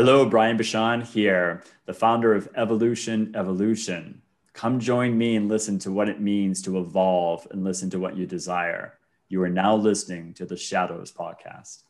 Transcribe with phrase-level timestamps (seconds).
[0.00, 4.22] Hello, Brian Bashan here, the founder of Evolution Evolution.
[4.52, 8.16] Come join me and listen to what it means to evolve and listen to what
[8.16, 8.96] you desire.
[9.28, 11.82] You are now listening to the Shadows Podcast.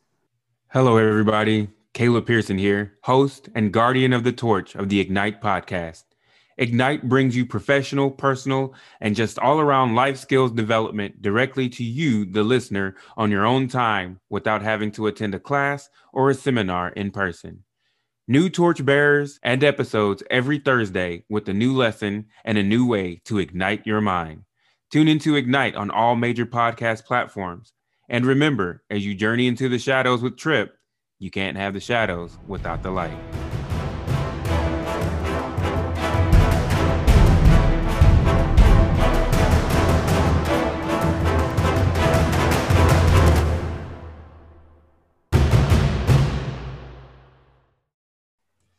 [0.69, 1.69] Hello, everybody.
[1.93, 6.05] Caleb Pearson here, host and guardian of the torch of the Ignite podcast.
[6.57, 8.73] Ignite brings you professional, personal,
[9.03, 13.69] and just all around life skills development directly to you, the listener, on your own
[13.69, 17.65] time without having to attend a class or a seminar in person.
[18.31, 23.39] New torchbearers and episodes every Thursday with a new lesson and a new way to
[23.39, 24.43] ignite your mind.
[24.91, 27.73] Tune into Ignite on all major podcast platforms.
[28.07, 30.77] And remember, as you journey into the shadows with Trip,
[31.19, 33.38] you can't have the shadows without the light.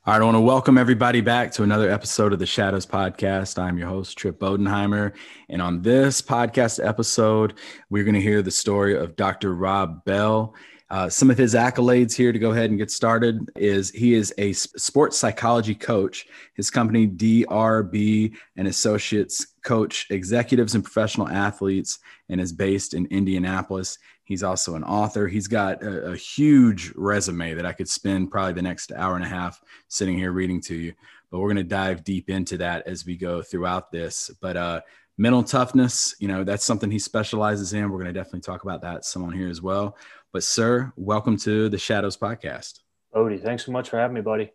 [0.10, 3.62] All right, I want to welcome everybody back to another episode of the Shadows Podcast.
[3.62, 5.14] I'm your host, Trip Bodenheimer.
[5.50, 7.54] And on this podcast episode,
[7.92, 9.54] we're going to hear the story of Dr.
[9.54, 10.56] Rob Bell.
[10.90, 14.34] Uh, some of his accolades here to go ahead and get started is he is
[14.40, 16.26] a sports psychology coach.
[16.56, 24.00] His company, DRB and Associates, coach executives and professional athletes and is based in Indianapolis.
[24.30, 25.28] He's also an author.
[25.28, 29.26] He's got a, a, huge resume that I could spend probably the next hour and
[29.26, 30.94] a half sitting here reading to you.
[31.32, 34.30] But we're going to dive deep into that as we go throughout this.
[34.40, 34.82] But uh,
[35.18, 37.90] mental toughness, you know, that's something he specializes in.
[37.90, 39.98] We're going to definitely talk about that some on here as well.
[40.32, 42.82] But, sir, welcome to the Shadows Podcast.
[43.16, 44.52] Odie, thanks so much for having me, buddy.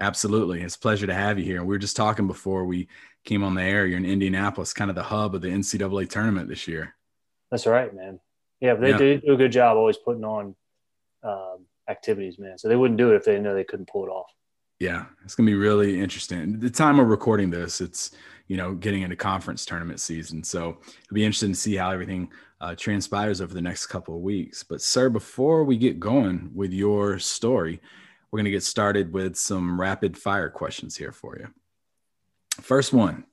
[0.00, 0.60] Absolutely.
[0.60, 1.60] It's a pleasure to have you here.
[1.60, 2.88] And We were just talking before we
[3.24, 3.86] came on the air.
[3.86, 6.94] You're in Indianapolis, kind of the hub of the NCAA tournament this year.
[7.50, 8.20] That's right, man.
[8.64, 8.96] Yeah, they, yeah.
[8.96, 10.54] they do a good job always putting on
[11.22, 12.56] um, activities, man.
[12.56, 14.30] So they wouldn't do it if they know they couldn't pull it off.
[14.80, 16.58] Yeah, it's gonna be really interesting.
[16.58, 18.12] The time of recording this, it's
[18.48, 22.30] you know getting into conference tournament season, so it'll be interesting to see how everything
[22.62, 24.62] uh, transpires over the next couple of weeks.
[24.62, 27.82] But sir, before we get going with your story,
[28.30, 31.48] we're gonna get started with some rapid fire questions here for you.
[32.62, 33.26] First one,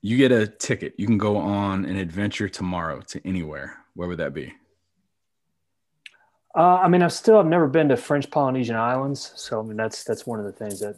[0.00, 0.94] you get a ticket.
[0.96, 4.54] You can go on an adventure tomorrow to anywhere where would that be?
[6.54, 9.76] Uh, I mean, I've still I've never been to French Polynesian Islands, so I mean
[9.76, 10.94] that's that's one of the things that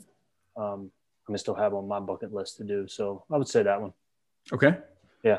[0.54, 0.90] um,
[1.26, 2.86] I still have on my bucket list to do.
[2.88, 3.94] So I would say that one.
[4.52, 4.76] Okay.
[5.24, 5.38] Yeah.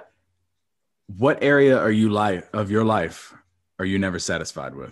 [1.18, 3.32] What area are you life of your life
[3.78, 4.92] are you never satisfied with?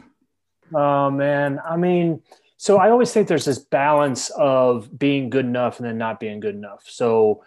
[0.71, 2.21] Oh man, I mean,
[2.57, 6.39] so I always think there's this balance of being good enough and then not being
[6.39, 6.85] good enough.
[6.87, 7.43] So,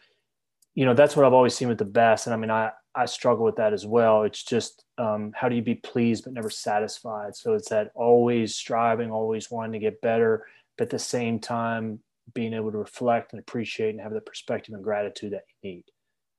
[0.75, 2.27] you know, that's what I've always seen with the best.
[2.27, 4.25] And I mean, I I struggle with that as well.
[4.25, 7.35] It's just um, how do you be pleased but never satisfied?
[7.35, 10.47] So it's that always striving, always wanting to get better,
[10.79, 11.99] but at the same time
[12.35, 15.85] being able to reflect and appreciate and have the perspective and gratitude that you need.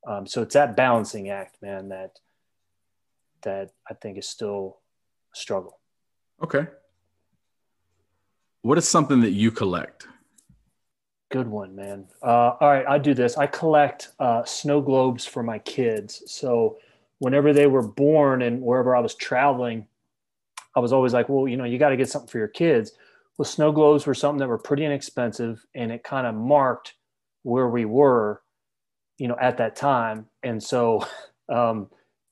[0.07, 2.19] Um, so it's that balancing act, man, that
[3.41, 4.77] that I think is still
[5.33, 5.79] a struggle.
[6.41, 6.65] Okay.
[8.61, 10.07] What is something that you collect?
[11.29, 12.07] Good one, man.
[12.21, 13.37] Uh, all right, I do this.
[13.37, 16.23] I collect uh, snow globes for my kids.
[16.27, 16.77] So
[17.23, 19.87] whenever they were born and wherever I was traveling,
[20.75, 22.91] I was always like, well, you know, you got to get something for your kids.
[23.37, 26.95] Well, snow globes were something that were pretty inexpensive, and it kind of marked
[27.43, 28.41] where we were,
[29.17, 30.25] you know, at that time.
[30.43, 31.07] And so,
[31.49, 31.89] um,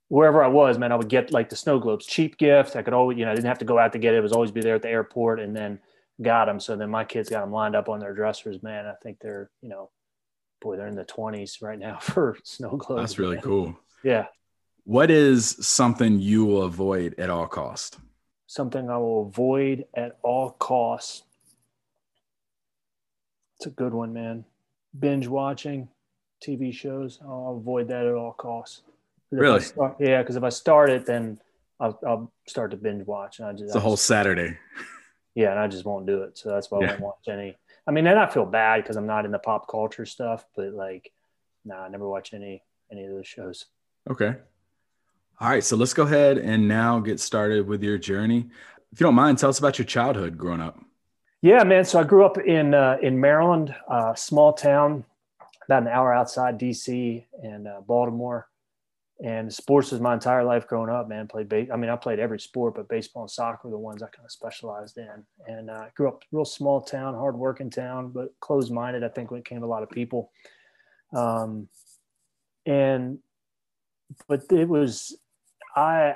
[0.10, 2.76] wherever I was, man, I would get like the snow globes, cheap gift.
[2.76, 4.18] I could always, you know, I didn't have to go out to get it.
[4.18, 5.80] It was always be there at the airport, and then
[6.22, 6.60] got them.
[6.60, 8.62] So then my kids got them lined up on their dressers.
[8.62, 9.90] Man, I think they're you know,
[10.60, 13.04] boy, they're in the twenties right now for snow globes.
[13.04, 13.44] That's really man.
[13.44, 13.80] cool.
[14.04, 14.26] Yeah.
[14.84, 18.00] What is something you will avoid at all cost?
[18.48, 21.24] Something I will avoid at all costs.
[23.58, 24.44] It's a good one, man.
[24.98, 25.88] Binge watching
[26.44, 27.20] TV shows.
[27.22, 28.82] I'll avoid that at all costs.
[29.30, 29.62] Really?
[29.62, 31.40] Start, yeah, because if I start it, then
[31.80, 33.40] I'll, I'll, start to binge watch.
[33.40, 34.58] And I just it's a whole Saturday.
[35.36, 36.38] Yeah, and I just won't do it.
[36.38, 36.88] So that's why yeah.
[36.88, 37.56] I won't watch any.
[37.88, 40.74] I mean, then I feel bad because I'm not in the pop culture stuff, but
[40.74, 41.12] like,
[41.64, 43.68] nah, I never watch any any of those shows.
[44.10, 44.36] Okay.
[45.42, 48.48] All right, so let's go ahead and now get started with your journey.
[48.92, 50.80] If you don't mind, tell us about your childhood growing up.
[51.42, 51.84] Yeah, man.
[51.84, 55.04] So I grew up in uh, in Maryland, uh, small town,
[55.66, 58.48] about an hour outside DC and uh, Baltimore
[59.24, 61.28] and sports was my entire life growing up, man.
[61.28, 61.70] Played.
[61.72, 64.26] I mean, I played every sport, but baseball and soccer were the ones I kind
[64.26, 65.24] of specialized in.
[65.48, 69.04] And I uh, grew up real small town, hard working town, but closed minded.
[69.04, 70.32] I think when it came to a lot of people.
[71.16, 71.68] Um,
[72.66, 73.20] and
[74.28, 75.16] but it was
[75.76, 76.16] I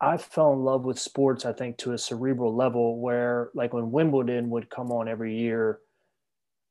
[0.00, 3.90] I fell in love with sports, I think, to a cerebral level where, like, when
[3.90, 5.80] Wimbledon would come on every year,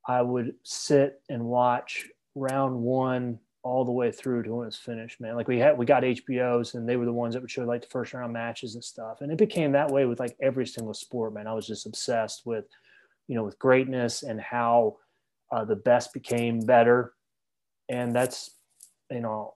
[0.07, 5.19] I would sit and watch round one all the way through to when it's finished,
[5.19, 5.35] man.
[5.35, 7.81] Like we had, we got HBOs and they were the ones that would show like
[7.81, 9.21] the first round matches and stuff.
[9.21, 11.47] And it became that way with like every single sport, man.
[11.47, 12.65] I was just obsessed with,
[13.27, 14.97] you know, with greatness and how
[15.51, 17.13] uh, the best became better.
[17.89, 18.51] And that's,
[19.09, 19.56] you know,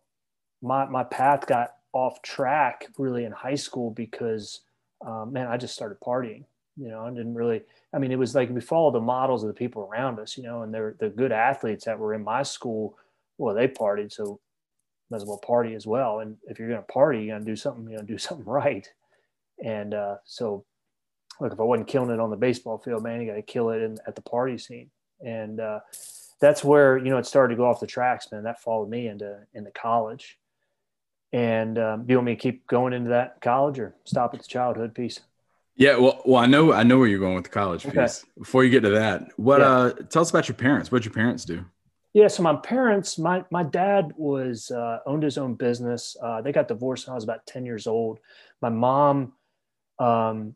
[0.63, 4.61] my, my path got off track really in high school because,
[5.05, 6.45] um, man, I just started partying,
[6.77, 7.61] you know, I didn't really,
[7.93, 10.43] I mean, it was like we followed the models of the people around us, you
[10.43, 12.97] know, and they're the good athletes that were in my school
[13.39, 14.39] well, they partied, so
[15.09, 16.19] might as well party as well.
[16.19, 18.45] And if you're going to party, you're going to do something, you know, do something
[18.45, 18.87] right.
[19.65, 20.65] And uh, so,
[21.39, 23.71] look, if I wasn't killing it on the baseball field, man, you got to kill
[23.71, 24.91] it in, at the party scene.
[25.25, 25.79] And uh,
[26.39, 28.43] that's where you know it started to go off the tracks, man.
[28.43, 30.37] That followed me into into college.
[31.31, 34.41] And um, do you want me to keep going into that college or stop at
[34.41, 35.19] the childhood piece?
[35.75, 38.01] Yeah, well, well, I know, I know where you're going with the college okay.
[38.01, 38.25] piece.
[38.37, 39.61] Before you get to that, what?
[39.61, 39.69] Yeah.
[39.69, 40.91] Uh, tell us about your parents.
[40.91, 41.63] What your parents do?
[42.13, 46.17] Yeah, so my parents, my my dad was uh, owned his own business.
[46.21, 48.19] Uh, they got divorced when I was about ten years old.
[48.61, 49.33] My mom,
[49.99, 50.55] um,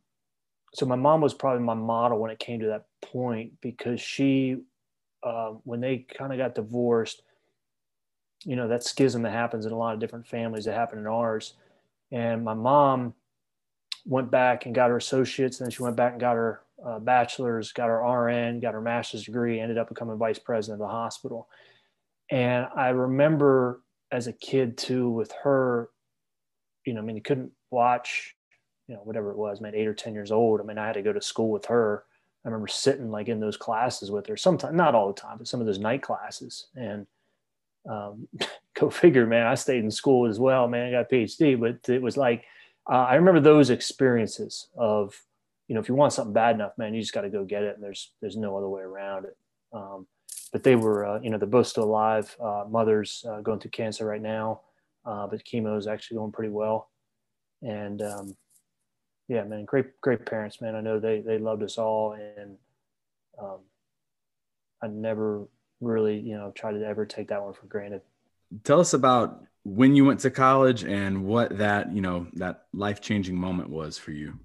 [0.74, 4.58] so my mom was probably my model when it came to that point because she,
[5.22, 7.22] uh, when they kind of got divorced,
[8.44, 11.08] you know that schism that happens in a lot of different families that happened in
[11.08, 11.54] ours,
[12.12, 13.14] and my mom
[14.06, 17.00] went back and got her associates, and then she went back and got her uh,
[17.00, 20.92] bachelor's, got her RN, got her master's degree, ended up becoming vice president of the
[20.92, 21.48] hospital.
[22.30, 23.82] And I remember
[24.12, 25.90] as a kid too with her,
[26.86, 28.36] you know, I mean, you couldn't watch,
[28.88, 30.60] you know, whatever it was, man, eight or 10 years old.
[30.60, 32.04] I mean, I had to go to school with her.
[32.44, 35.48] I remember sitting like in those classes with her sometimes, not all the time, but
[35.48, 36.68] some of those night classes.
[36.76, 37.08] And
[37.90, 38.28] um,
[38.80, 41.94] go figure, man, I stayed in school as well, man, I got a PhD, but
[41.94, 42.46] it was like,
[42.90, 45.16] uh, I remember those experiences of,
[45.68, 47.64] you know, if you want something bad enough, man, you just got to go get
[47.64, 49.38] it, and there's there's no other way around it.
[49.72, 50.06] Um,
[50.52, 52.36] but they were, uh, you know, they're both still alive.
[52.40, 54.62] Uh, mother's uh, going through cancer right now,
[55.06, 56.90] uh, but chemo is actually going pretty well.
[57.62, 58.36] And um,
[59.28, 60.76] yeah, man, great great parents, man.
[60.76, 62.58] I know they they loved us all, and
[63.42, 63.60] um,
[64.82, 65.48] I never
[65.84, 68.02] really, you know, try to ever take that one for granted.
[68.64, 73.02] Tell us about when you went to college and what that, you know, that life
[73.02, 74.40] changing moment was for you.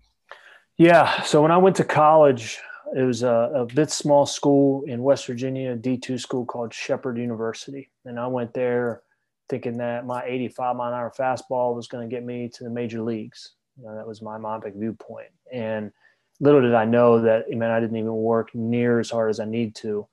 [0.76, 1.22] Yeah.
[1.22, 2.58] So when I went to college,
[2.96, 7.18] it was a, a bit small school in West Virginia, a D2 school called Shepherd
[7.18, 7.90] University.
[8.04, 9.02] And I went there
[9.48, 12.70] thinking that my 85 mile an hour fastball was going to get me to the
[12.70, 13.52] major leagues.
[13.76, 15.30] You know, that was my myopic viewpoint.
[15.52, 15.92] And
[16.40, 19.40] little did I know that, I mean, I didn't even work near as hard as
[19.40, 20.06] I need to.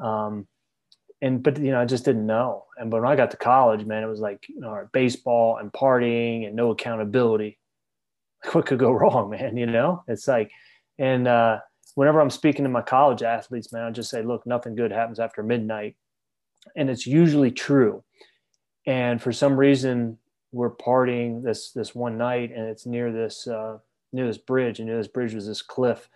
[0.00, 0.46] Um,
[1.20, 2.64] and, but, you know, I just didn't know.
[2.76, 5.72] And but when I got to college, man, it was like, you know, baseball and
[5.72, 7.58] partying and no accountability
[8.44, 9.56] Like, what could go wrong, man?
[9.56, 10.50] You know, it's like,
[10.98, 11.58] and uh,
[11.94, 15.18] whenever I'm speaking to my college athletes, man, I just say, look, nothing good happens
[15.18, 15.96] after midnight,
[16.76, 18.02] and it's usually true.
[18.86, 20.18] And for some reason,
[20.52, 23.78] we're partying this this one night, and it's near this uh,
[24.12, 26.08] near this bridge, and near this bridge was this cliff.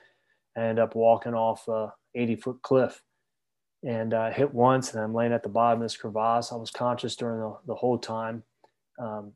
[0.57, 3.03] I end up walking off a 80 foot cliff,
[3.85, 6.53] and uh, hit once, and I'm laying at the bottom of this crevasse.
[6.53, 8.43] I was conscious during the, the whole time.
[8.99, 9.33] Um,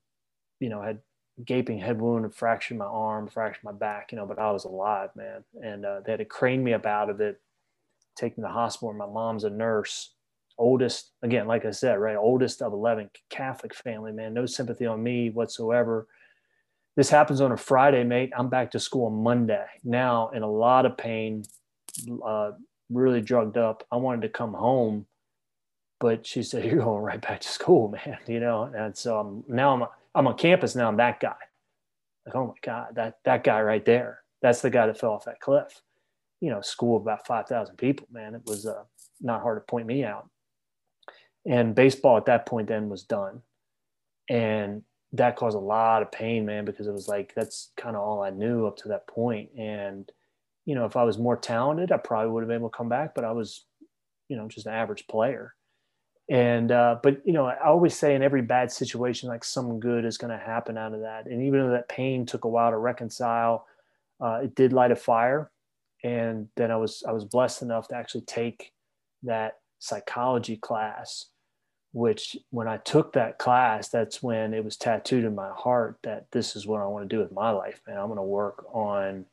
[0.61, 1.01] you know, had
[1.45, 4.65] gaping head wound and fractured my arm, fractured my back, you know, but I was
[4.65, 5.45] alive, man.
[5.63, 7.41] And uh, they had to crane me up out of it,
[8.17, 8.93] take me to the hospital.
[8.95, 10.15] My mom's a nurse,
[10.57, 15.03] oldest, again, like I said, right, oldest of 11, Catholic family, man, no sympathy on
[15.03, 16.07] me whatsoever.
[16.97, 18.33] This happens on a Friday, mate.
[18.37, 19.67] I'm back to school on Monday.
[19.85, 21.43] Now, in a lot of pain,
[22.25, 22.53] uh,
[22.91, 23.87] really drugged up.
[23.91, 25.07] I wanted to come home,
[26.01, 28.71] but she said, You're going right back to school, man, you know?
[28.75, 30.89] And so I'm, now I'm, I'm on campus now.
[30.89, 31.37] I'm that guy.
[32.27, 34.21] Like, oh my God, that that guy right there.
[34.43, 35.81] That's the guy that fell off that cliff.
[36.41, 38.09] You know, school of about five thousand people.
[38.11, 38.83] Man, it was uh,
[39.21, 40.29] not hard to point me out.
[41.47, 43.43] And baseball at that point then was done,
[44.29, 48.03] and that caused a lot of pain, man, because it was like that's kind of
[48.03, 49.51] all I knew up to that point.
[49.57, 50.11] And
[50.67, 52.89] you know, if I was more talented, I probably would have been able to come
[52.89, 53.15] back.
[53.15, 53.65] But I was,
[54.29, 55.55] you know, just an average player.
[56.29, 60.05] And uh, but you know i always say in every bad situation like some good
[60.05, 61.27] is going to happen out of that.
[61.27, 63.67] And even though that pain took a while to reconcile
[64.21, 65.51] uh, it did light a fire.
[66.03, 68.73] And then i was i was blessed enough to actually take
[69.23, 71.27] that psychology class
[71.93, 76.27] which when i took that class that's when it was tattooed in my heart that
[76.33, 77.97] this is what i want to do with my life man.
[77.97, 79.25] I'm going to work on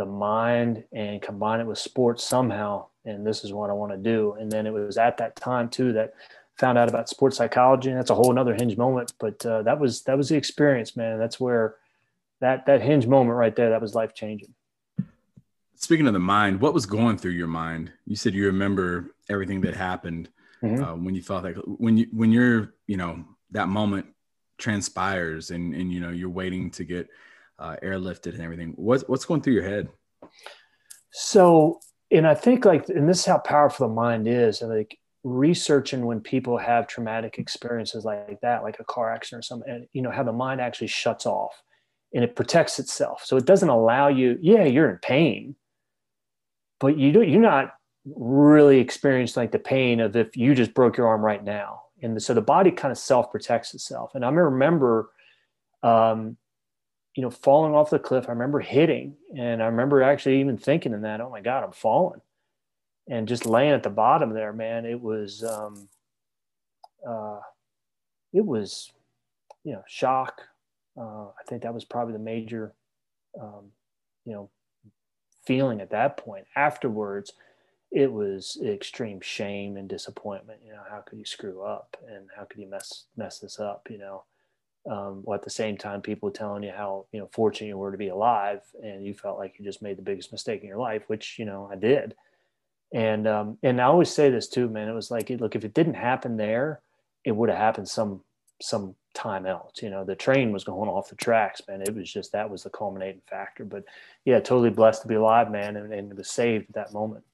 [0.00, 3.98] the mind and combine it with sports somehow and this is what I want to
[3.98, 4.36] do.
[4.38, 6.14] And then it was at that time too that
[6.56, 9.14] found out about sports psychology, and that's a whole another hinge moment.
[9.18, 11.18] But uh, that was that was the experience, man.
[11.18, 11.76] That's where
[12.40, 14.54] that that hinge moment right there, that was life changing.
[15.76, 17.90] Speaking of the mind, what was going through your mind?
[18.06, 20.28] You said you remember everything that happened
[20.62, 20.82] mm-hmm.
[20.82, 24.06] uh, when you felt like when you when you're you know that moment
[24.58, 27.08] transpires and and you know you're waiting to get
[27.60, 28.72] uh, airlifted and everything.
[28.76, 29.88] What's what's going through your head?
[31.12, 34.62] So, and I think like, and this is how powerful the mind is.
[34.62, 39.42] And like researching when people have traumatic experiences like that, like a car accident or
[39.42, 41.62] something, and you know how the mind actually shuts off
[42.14, 43.22] and it protects itself.
[43.24, 44.38] So it doesn't allow you.
[44.40, 45.54] Yeah, you're in pain,
[46.78, 47.22] but you do.
[47.22, 47.74] You're not
[48.06, 51.82] really experiencing like the pain of if you just broke your arm right now.
[52.02, 54.12] And so the body kind of self protects itself.
[54.14, 55.10] And I remember,
[55.82, 56.36] um,
[57.14, 58.26] you know, falling off the cliff.
[58.28, 61.72] I remember hitting, and I remember actually even thinking in that, oh my God, I'm
[61.72, 62.20] falling.
[63.08, 65.88] And just laying at the bottom there, man, it was, um,
[67.06, 67.40] uh,
[68.32, 68.92] it was,
[69.64, 70.42] you know, shock.
[70.96, 72.72] Uh, I think that was probably the major,
[73.40, 73.72] um,
[74.24, 74.50] you know,
[75.44, 76.46] feeling at that point.
[76.54, 77.32] Afterwards,
[77.90, 80.60] it was extreme shame and disappointment.
[80.64, 83.88] You know, how could you screw up and how could you mess mess this up?
[83.90, 84.22] You know,
[84.88, 87.92] um, while at the same time, people telling you how you know fortunate you were
[87.92, 90.78] to be alive, and you felt like you just made the biggest mistake in your
[90.78, 92.14] life, which you know I did.
[92.92, 94.88] And um, and I always say this too, man.
[94.88, 96.80] It was like, look, if it didn't happen there,
[97.24, 98.22] it would have happened some
[98.62, 99.82] some time else.
[99.82, 101.82] You know, the train was going off the tracks, man.
[101.82, 103.64] It was just that was the culminating factor.
[103.64, 103.84] But
[104.24, 107.24] yeah, totally blessed to be alive, man, and, and was saved at that moment.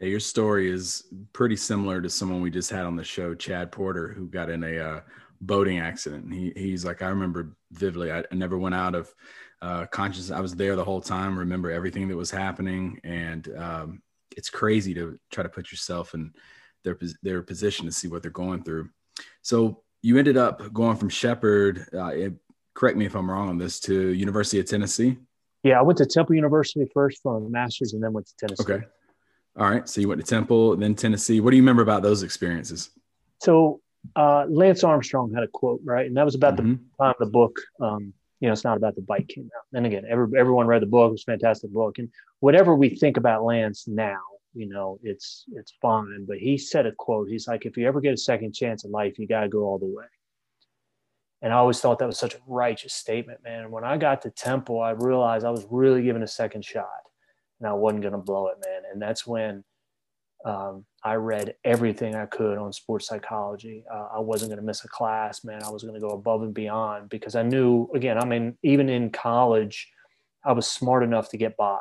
[0.00, 3.72] Yeah, your story is pretty similar to someone we just had on the show, Chad
[3.72, 5.00] Porter, who got in a uh,
[5.40, 6.32] boating accident.
[6.32, 8.12] He, he's like, I remember vividly.
[8.12, 9.14] I, I never went out of
[9.62, 10.36] uh, consciousness.
[10.36, 11.38] I was there the whole time.
[11.38, 14.02] Remember everything that was happening, and um,
[14.36, 16.32] it's crazy to try to put yourself in
[16.84, 18.90] their their position to see what they're going through.
[19.42, 21.86] So you ended up going from Shepherd.
[21.92, 22.34] Uh, it,
[22.74, 23.80] correct me if I'm wrong on this.
[23.80, 25.16] To University of Tennessee.
[25.62, 28.62] Yeah, I went to Temple University first for a master's, and then went to Tennessee.
[28.62, 28.84] Okay.
[29.58, 29.88] All right.
[29.88, 31.40] So you went to Temple, then Tennessee.
[31.40, 32.90] What do you remember about those experiences?
[33.40, 33.80] So
[34.14, 36.06] uh, Lance Armstrong had a quote, right?
[36.06, 36.74] And that was about mm-hmm.
[36.98, 39.64] the time the book, um, you know, it's not about the bike came out.
[39.76, 41.08] And again, every, everyone read the book.
[41.08, 41.98] It was a fantastic book.
[41.98, 42.10] And
[42.40, 44.20] whatever we think about Lance now,
[44.54, 46.24] you know, it's it's fine.
[46.26, 47.28] But he said a quote.
[47.28, 49.64] He's like, if you ever get a second chance in life, you got to go
[49.64, 50.04] all the way.
[51.42, 53.64] And I always thought that was such a righteous statement, man.
[53.64, 56.86] And when I got to Temple, I realized I was really given a second shot
[57.60, 58.82] and I wasn't going to blow it, man.
[58.90, 59.62] And that's when
[60.44, 63.84] um, I read everything I could on sports psychology.
[63.92, 65.62] Uh, I wasn't going to miss a class, man.
[65.62, 68.88] I was going to go above and beyond because I knew, again, I mean, even
[68.88, 69.90] in college,
[70.44, 71.80] I was smart enough to get by.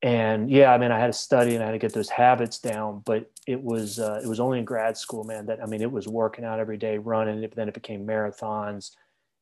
[0.00, 2.60] And yeah, I mean, I had to study and I had to get those habits
[2.60, 5.46] down, but it was uh, it was only in grad school, man.
[5.46, 7.44] That I mean, it was working out every day, running.
[7.56, 8.92] Then it became marathons,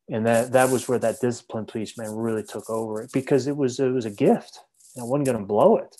[0.08, 3.56] and that that was where that discipline piece, man, really took over it because it
[3.56, 4.60] was it was a gift
[4.96, 5.96] and I wasn't going to blow it.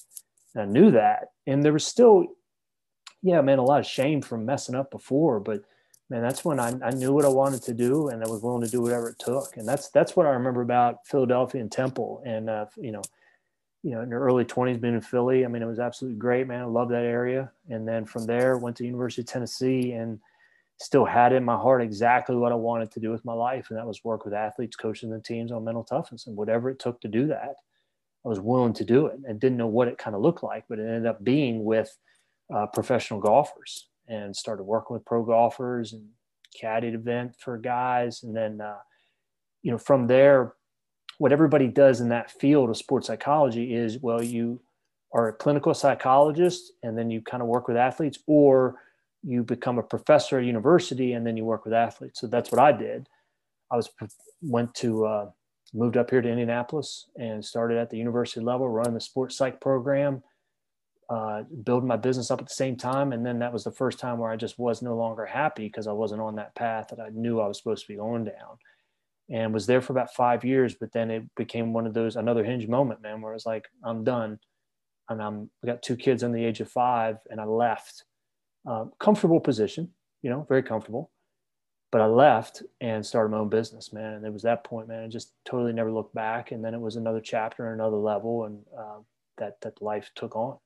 [0.61, 1.29] I knew that.
[1.47, 2.27] And there was still,
[3.23, 5.63] yeah, man, a lot of shame from messing up before, but
[6.09, 8.63] man, that's when I, I knew what I wanted to do and I was willing
[8.63, 9.57] to do whatever it took.
[9.57, 12.23] And that's, that's what I remember about Philadelphia and Temple.
[12.25, 13.03] And, uh, you know,
[13.83, 16.47] you know, in the early 20s being in Philly, I mean, it was absolutely great,
[16.49, 16.61] man.
[16.61, 17.53] I love that area.
[17.69, 20.19] And then from there, went to University of Tennessee and
[20.79, 23.71] still had in my heart exactly what I wanted to do with my life.
[23.71, 26.79] And that was work with athletes, coaches, and teams on mental toughness and whatever it
[26.79, 27.57] took to do that.
[28.27, 30.65] I was willing to do it and didn't know what it kind of looked like,
[30.69, 31.97] but it ended up being with
[32.53, 36.09] uh, professional golfers and started working with pro golfers and
[36.61, 38.25] caddied event for guys.
[38.25, 38.79] And then, uh,
[39.63, 40.55] you know, from there,
[41.19, 44.61] what everybody does in that field of sports psychology is, well, you
[45.13, 48.81] are a clinical psychologist and then you kind of work with athletes or
[49.23, 52.21] you become a professor at university and then you work with athletes.
[52.21, 53.09] So that's what I did.
[53.71, 53.89] I was
[54.43, 55.31] went to uh,
[55.77, 59.61] moved up here to Indianapolis and started at the university level, running the sports psych
[59.61, 60.23] program,
[61.11, 63.13] uh, building my business up at the same time.
[63.13, 65.87] And then that was the first time where I just was no longer happy because
[65.87, 68.59] I wasn't on that path that I knew I was supposed to be going down.
[69.29, 72.45] And was there for about five years, but then it became one of those another
[72.45, 74.39] hinge moment, man, where I was like, I'm done.
[75.09, 78.05] And I'm I got two kids under the age of five, and I left.
[78.69, 79.91] Uh, comfortable position,
[80.23, 81.11] you know, very comfortable
[81.97, 84.13] but I left and started my own business, man.
[84.13, 85.05] And it was that point, man.
[85.05, 86.53] I just totally never looked back.
[86.53, 88.99] And then it was another chapter, and another level, and uh,
[89.39, 90.59] that that life took on.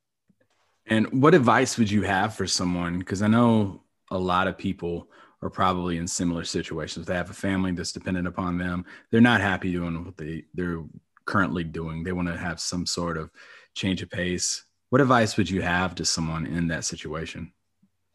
[0.87, 2.99] And what advice would you have for someone?
[2.99, 5.09] Because I know a lot of people
[5.41, 7.07] are probably in similar situations.
[7.07, 8.85] They have a family that's dependent upon them.
[9.13, 10.83] They're not happy doing what they they're
[11.27, 12.03] currently doing.
[12.03, 13.31] They want to have some sort of
[13.77, 14.65] change of pace.
[14.89, 17.53] What advice would you have to someone in that situation?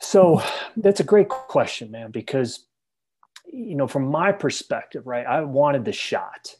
[0.01, 0.41] So
[0.75, 2.65] that's a great question, man, because
[3.51, 6.55] you know, from my perspective, right, I wanted the shot.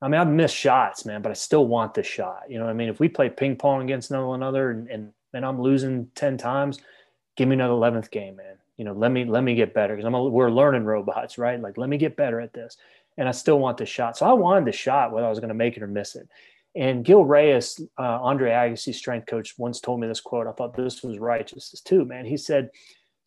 [0.00, 2.44] I mean, I've missed shots, man, but I still want the shot.
[2.48, 2.88] You know I mean?
[2.88, 6.78] If we play ping pong against one another and, and, and I'm losing 10 times,
[7.36, 8.56] give me another 11th game, man.
[8.76, 11.60] You know, let me, let me get better because I'm a, we're learning robots, right?
[11.60, 12.76] Like, let me get better at this.
[13.16, 14.16] And I still want the shot.
[14.16, 16.28] So I wanted the shot, whether I was going to make it or miss it.
[16.76, 20.46] And Gil Reyes, uh, Andre Agassi's strength coach, once told me this quote.
[20.46, 22.24] I thought this was righteous too, man.
[22.24, 22.70] He said,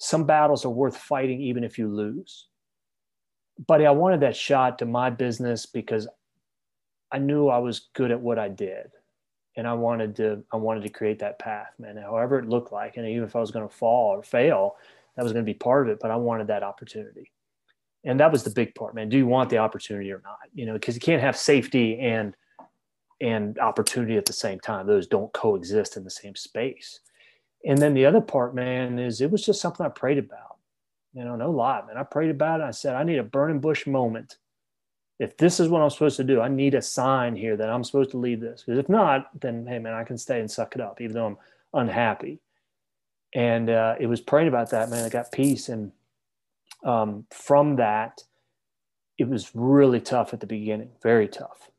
[0.01, 2.47] Some battles are worth fighting even if you lose.
[3.67, 6.07] Buddy, I wanted that shot to my business because
[7.11, 8.87] I knew I was good at what I did.
[9.57, 11.97] And I wanted to, I wanted to create that path, man.
[11.97, 14.75] However it looked like, and even if I was going to fall or fail,
[15.15, 15.99] that was going to be part of it.
[16.01, 17.31] But I wanted that opportunity,
[18.03, 19.07] and that was the big part, man.
[19.07, 20.39] Do you want the opportunity or not?
[20.55, 22.35] You know, because you can't have safety and
[23.19, 24.87] and opportunity at the same time.
[24.87, 27.01] Those don't coexist in the same space.
[27.65, 30.57] And then the other part, man, is it was just something I prayed about.
[31.13, 31.97] You know, no lie, man.
[31.97, 32.63] I prayed about it.
[32.63, 34.37] I said, I need a burning bush moment
[35.21, 37.83] if this is what I'm supposed to do, I need a sign here that I'm
[37.83, 38.63] supposed to lead this.
[38.65, 41.27] Because if not, then hey man, I can stay and suck it up, even though
[41.27, 41.37] I'm
[41.75, 42.39] unhappy.
[43.35, 45.05] And uh, it was praying about that, man.
[45.05, 45.91] I got peace, and
[46.83, 48.23] um, from that,
[49.19, 51.69] it was really tough at the beginning, very tough.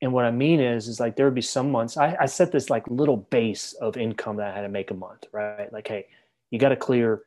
[0.00, 2.52] And what I mean is, is like there would be some months I, I set
[2.52, 5.72] this like little base of income that I had to make a month, right?
[5.72, 6.06] Like, hey,
[6.50, 7.22] you got to clear.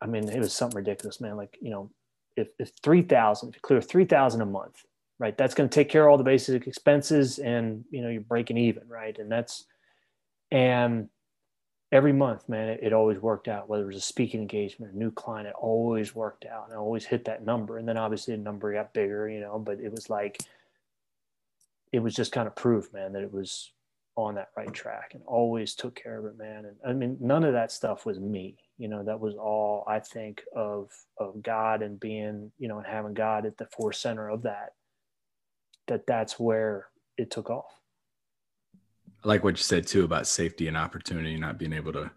[0.00, 1.36] I mean, it was something ridiculous, man.
[1.36, 1.90] Like, you know,
[2.36, 4.84] if, if 3000 if you clear 3000 a month
[5.18, 8.20] right that's going to take care of all the basic expenses and you know you're
[8.20, 9.64] breaking even right and that's
[10.50, 11.08] and
[11.92, 14.98] every month man it, it, always worked out whether it was a speaking engagement a
[14.98, 18.36] new client it always worked out and I always hit that number and then obviously
[18.36, 20.38] the number got bigger you know but it was like
[21.92, 23.72] it was just kind of proof man that it was
[24.16, 26.64] on that right track and always took care of it man.
[26.64, 30.00] And i mean none of that stuff was me you know that was all i
[30.00, 34.42] think of of god and being you know and having god at the center of
[34.42, 34.70] that
[35.88, 37.80] that that's where it took off.
[39.24, 42.10] I like what you said too about safety and opportunity not being able to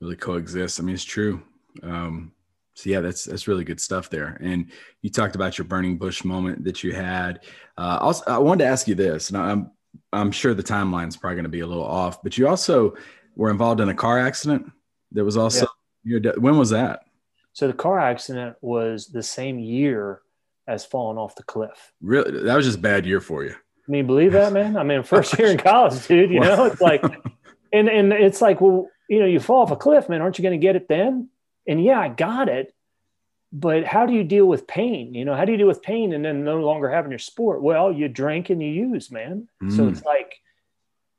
[0.00, 0.80] really coexist.
[0.80, 1.42] I mean it's true.
[1.82, 2.32] Um,
[2.74, 4.70] so yeah that's that's really good stuff there and
[5.02, 7.40] you talked about your burning bush moment that you had
[7.76, 9.70] uh, also i wanted to ask you this and i'm
[10.12, 12.94] i'm sure the timeline is probably going to be a little off but you also
[13.36, 14.70] were involved in a car accident
[15.12, 15.66] that was also
[16.04, 17.04] when was that?
[17.52, 20.20] So the car accident was the same year
[20.66, 21.92] as falling off the cliff.
[22.00, 22.42] Really?
[22.42, 23.52] That was just a bad year for you.
[23.52, 24.76] I mean, believe that, man?
[24.76, 27.02] I mean, first year in college, dude, you know, it's like,
[27.72, 30.42] and, and it's like, well, you know, you fall off a cliff, man, aren't you
[30.42, 31.28] going to get it then?
[31.66, 32.74] And yeah, I got it.
[33.54, 35.14] But how do you deal with pain?
[35.14, 37.62] You know, how do you deal with pain and then no longer having your sport?
[37.62, 39.48] Well, you drink and you use, man.
[39.62, 39.76] Mm.
[39.76, 40.38] So it's like,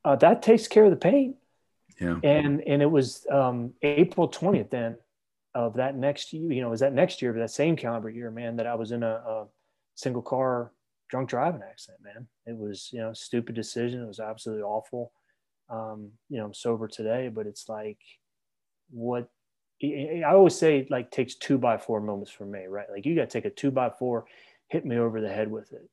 [0.04, 1.36] uh, that takes care of the pain.
[2.02, 2.20] Yeah.
[2.24, 4.98] And and it was um, April 20th then
[5.56, 8.32] of that next year, you know, was that next year, but that same calendar year,
[8.32, 9.46] man, that I was in a, a
[9.96, 10.72] single car
[11.10, 12.28] drunk driving accident, man.
[12.48, 14.02] It was, you know, stupid decision.
[14.02, 15.12] It was absolutely awful.
[15.70, 18.00] Um, you know, I'm sober today, but it's like
[18.90, 19.30] what
[19.84, 22.90] I always say like takes two by four moments for me, right?
[22.90, 24.26] Like you got to take a two by four,
[24.68, 25.90] hit me over the head with it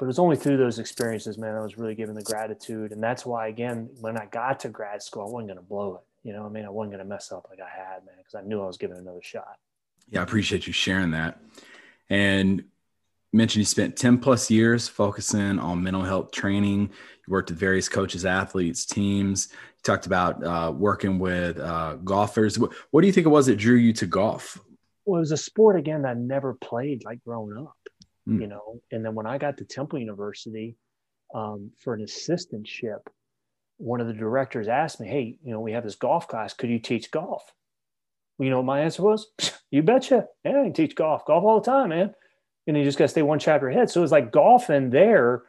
[0.00, 2.92] but it was only through those experiences, man, I was really given the gratitude.
[2.92, 5.96] And that's why, again, when I got to grad school, I wasn't going to blow
[5.96, 6.26] it.
[6.26, 8.34] You know, I mean, I wasn't going to mess up like I had, man, because
[8.34, 9.58] I knew I was giving another shot.
[10.08, 11.38] Yeah, I appreciate you sharing that.
[12.08, 12.64] And
[13.32, 16.82] mentioned you spent 10 plus years focusing on mental health training.
[16.82, 19.48] You worked with various coaches, athletes, teams.
[19.52, 22.58] You talked about uh, working with uh, golfers.
[22.58, 24.58] What, what do you think it was that drew you to golf?
[25.04, 27.76] Well, it was a sport, again, that I never played like growing up
[28.28, 28.40] mm.
[28.40, 28.80] you know.
[28.90, 30.76] And then when I got to Temple University
[31.34, 33.00] um, for an assistantship,
[33.78, 36.52] one of the directors asked me, "Hey, you know, we have this golf class.
[36.52, 37.42] Could you teach golf?"
[38.38, 39.26] Well, you know what my answer was?
[39.70, 40.26] you betcha.
[40.44, 41.24] Yeah, I can teach golf.
[41.26, 42.14] Golf all the time, man.
[42.66, 43.90] And you just got to stay one chapter ahead.
[43.90, 45.42] So it was like golfing there.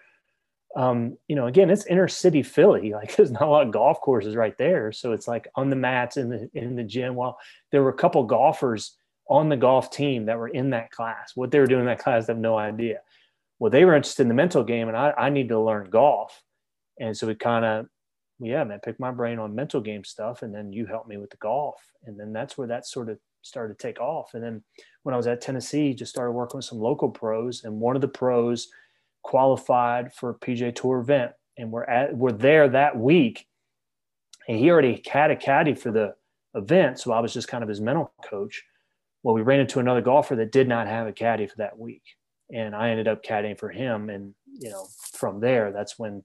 [0.75, 2.91] Um, you know, again, it's inner city Philly.
[2.93, 4.91] Like there's not a lot of golf courses right there.
[4.91, 7.15] So it's like on the mats in the in the gym.
[7.15, 7.37] Well,
[7.71, 8.97] there were a couple golfers
[9.31, 11.31] on the golf team that were in that class.
[11.35, 12.99] What they were doing in that class, I have no idea.
[13.59, 16.41] Well, they were interested in the mental game, and I, I need to learn golf.
[16.99, 17.85] And so we kind of,
[18.39, 21.29] yeah, man, pick my brain on mental game stuff, and then you help me with
[21.29, 21.79] the golf.
[22.05, 24.33] And then that's where that sort of started to take off.
[24.33, 24.63] And then
[25.03, 28.01] when I was at Tennessee, just started working with some local pros, and one of
[28.01, 28.69] the pros
[29.23, 33.47] qualified for a PGA Tour event, and we're at we're there that week,
[34.47, 36.15] and he already had a caddy for the
[36.53, 38.63] event, so I was just kind of his mental coach
[39.23, 42.01] well, we ran into another golfer that did not have a caddy for that week,
[42.51, 44.09] and I ended up caddying for him.
[44.09, 46.23] And you know, from there, that's when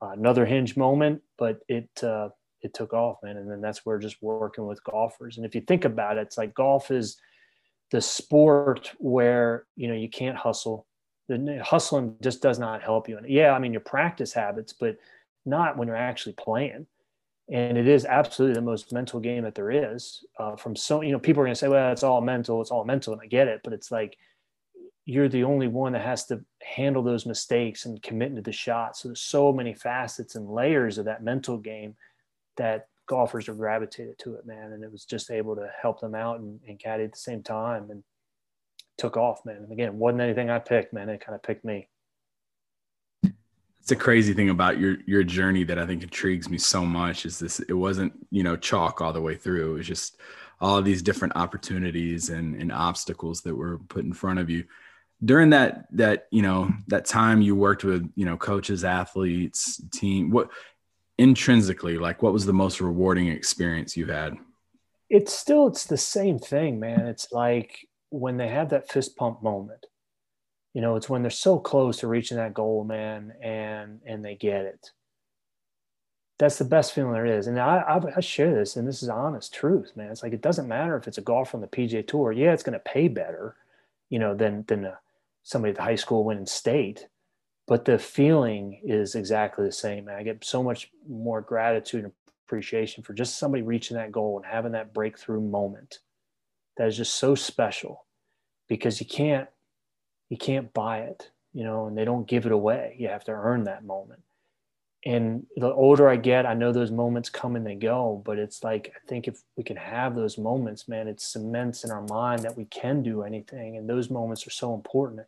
[0.00, 2.30] uh, another hinge moment, but it uh,
[2.62, 3.36] it took off, man.
[3.36, 5.36] And then that's where just working with golfers.
[5.36, 7.16] And if you think about it, it's like golf is
[7.90, 10.86] the sport where you know you can't hustle,
[11.28, 13.18] The hustling just does not help you.
[13.18, 14.96] And yeah, I mean your practice habits, but
[15.44, 16.86] not when you're actually playing.
[17.50, 20.24] And it is absolutely the most mental game that there is.
[20.38, 22.60] Uh, from so you know, people are going to say, "Well, it's all mental.
[22.62, 24.16] It's all mental," and I get it, but it's like
[25.04, 28.96] you're the only one that has to handle those mistakes and commit to the shot.
[28.96, 31.96] So there's so many facets and layers of that mental game
[32.56, 34.72] that golfers are gravitated to it, man.
[34.72, 37.42] And it was just able to help them out and, and caddy at the same
[37.42, 38.02] time and
[38.98, 39.56] took off, man.
[39.56, 41.08] And again, wasn't anything I picked, man.
[41.08, 41.88] It kind of picked me.
[43.80, 47.26] It's a crazy thing about your your journey that I think intrigues me so much
[47.26, 49.72] is this it wasn't, you know, chalk all the way through.
[49.72, 50.20] It was just
[50.60, 54.64] all these different opportunities and, and obstacles that were put in front of you
[55.24, 60.30] during that that you know that time you worked with you know coaches athletes team
[60.30, 60.50] what
[61.22, 64.34] intrinsically like what was the most rewarding experience you had?
[65.08, 67.06] It's still it's the same thing man.
[67.06, 69.86] It's like when they have that fist pump moment
[70.74, 74.34] you know it's when they're so close to reaching that goal man and and they
[74.34, 74.90] get it.
[76.38, 77.46] That's the best feeling there is.
[77.46, 80.10] And I, I, I share this and this is honest truth man.
[80.10, 82.32] It's like it doesn't matter if it's a golf on the pga tour.
[82.32, 83.56] Yeah it's going to pay better
[84.10, 84.98] you know than than a
[85.44, 87.06] somebody at the high school winning state
[87.72, 92.12] but the feeling is exactly the same i get so much more gratitude and
[92.46, 96.00] appreciation for just somebody reaching that goal and having that breakthrough moment
[96.76, 98.04] that is just so special
[98.68, 99.48] because you can't
[100.28, 103.32] you can't buy it you know and they don't give it away you have to
[103.32, 104.20] earn that moment
[105.04, 108.62] and the older I get, I know those moments come and they go, but it's
[108.62, 112.44] like, I think if we can have those moments, man, it cements in our mind
[112.44, 113.76] that we can do anything.
[113.76, 115.26] And those moments are so important.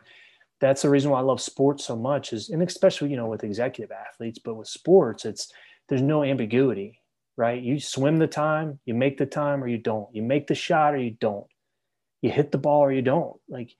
[0.60, 3.44] That's the reason why I love sports so much is, and especially, you know, with
[3.44, 5.52] executive athletes, but with sports, it's,
[5.88, 7.00] there's no ambiguity,
[7.36, 7.62] right?
[7.62, 10.94] You swim the time, you make the time or you don't, you make the shot
[10.94, 11.46] or you don't,
[12.22, 13.74] you hit the ball or you don't like,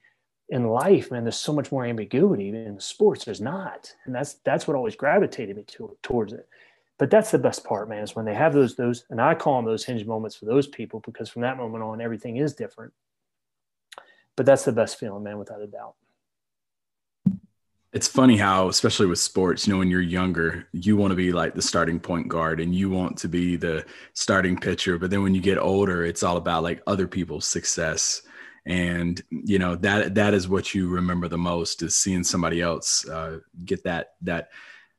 [0.49, 3.25] in life, man, there's so much more ambiguity in sports.
[3.25, 6.47] There's not, and that's that's what always gravitated me to, towards it.
[6.97, 9.55] But that's the best part, man, is when they have those those, and I call
[9.57, 12.93] them those hinge moments for those people because from that moment on, everything is different.
[14.35, 15.95] But that's the best feeling, man, without a doubt.
[17.95, 21.31] It's funny how, especially with sports, you know, when you're younger, you want to be
[21.31, 24.99] like the starting point guard and you want to be the starting pitcher.
[24.99, 28.21] But then when you get older, it's all about like other people's success
[28.65, 33.07] and you know that that is what you remember the most is seeing somebody else
[33.07, 34.49] uh, get that that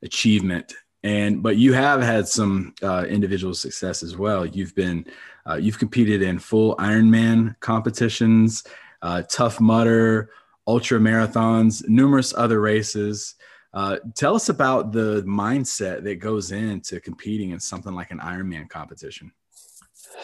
[0.03, 5.05] achievement and but you have had some uh, individual success as well you've been
[5.49, 8.63] uh, you've competed in full ironman competitions
[9.03, 10.31] uh, tough mudder
[10.67, 13.35] ultra marathons numerous other races
[13.75, 18.69] uh, tell us about the mindset that goes into competing in something like an ironman
[18.69, 19.31] competition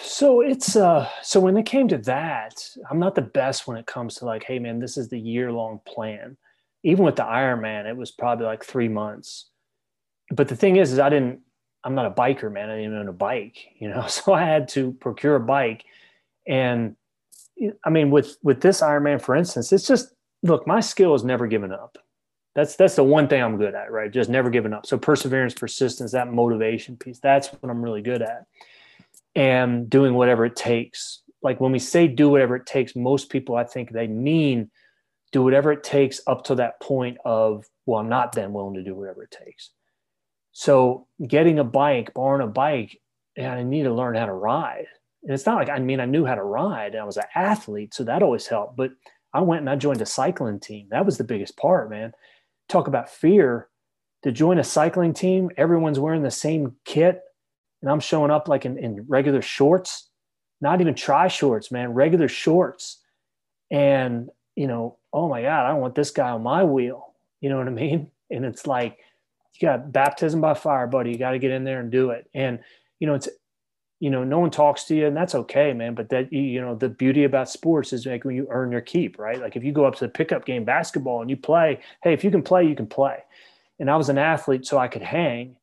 [0.00, 3.86] so it's uh so when it came to that, I'm not the best when it
[3.86, 6.36] comes to like, hey man, this is the year long plan.
[6.82, 9.50] Even with the Ironman, it was probably like three months.
[10.30, 11.40] But the thing is, is I didn't.
[11.84, 12.70] I'm not a biker, man.
[12.70, 14.06] I didn't own a bike, you know.
[14.08, 15.84] So I had to procure a bike,
[16.46, 16.96] and
[17.84, 20.66] I mean, with with this Ironman, for instance, it's just look.
[20.66, 21.98] My skill is never given up.
[22.54, 24.10] That's that's the one thing I'm good at, right?
[24.10, 24.86] Just never giving up.
[24.86, 27.18] So perseverance, persistence, that motivation piece.
[27.18, 28.46] That's what I'm really good at
[29.34, 31.22] and doing whatever it takes.
[31.42, 34.70] Like when we say do whatever it takes, most people I think they mean
[35.32, 38.84] do whatever it takes up to that point of, well, I'm not then willing to
[38.84, 39.70] do whatever it takes.
[40.52, 43.00] So getting a bike, borrowing a bike,
[43.36, 44.86] and I need to learn how to ride.
[45.22, 46.92] And it's not like I mean I knew how to ride.
[46.92, 48.76] and I was an athlete, so that always helped.
[48.76, 48.90] But
[49.34, 50.88] I went and I joined a cycling team.
[50.90, 52.12] That was the biggest part, man.
[52.68, 53.68] Talk about fear.
[54.24, 57.22] To join a cycling team, everyone's wearing the same kit
[57.82, 60.08] and I'm showing up like in, in regular shorts,
[60.60, 62.98] not even tri shorts, man, regular shorts.
[63.70, 67.14] And, you know, oh my God, I don't want this guy on my wheel.
[67.40, 68.10] You know what I mean?
[68.30, 68.96] And it's like,
[69.60, 71.10] you got baptism by fire, buddy.
[71.10, 72.30] You got to get in there and do it.
[72.32, 72.60] And,
[72.98, 73.28] you know, it's,
[74.02, 75.94] you know, no one talks to you and that's okay, man.
[75.94, 79.16] But that, you know, the beauty about sports is like when you earn your keep,
[79.16, 79.40] right?
[79.40, 82.24] Like if you go up to the pickup game basketball and you play, hey, if
[82.24, 83.18] you can play, you can play.
[83.78, 85.56] And I was an athlete so I could hang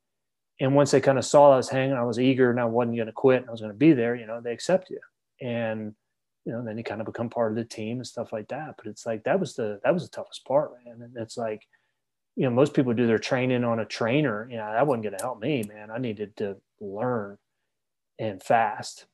[0.60, 2.97] and once they kind of saw I was hanging, I was eager and I wasn't
[2.97, 3.41] going to quit.
[3.41, 4.15] and I was going to be there.
[4.15, 4.99] You know, they accept you,
[5.41, 5.95] and
[6.45, 8.75] you know, then you kind of become part of the team and stuff like that.
[8.78, 11.02] But it's like that was the that was the toughest part, man.
[11.02, 11.65] And it's like,
[12.36, 14.47] you know, most people do their training on a trainer.
[14.49, 15.91] You know, that wasn't going to help me, man.
[15.91, 17.38] I needed to learn
[18.20, 19.06] and fast.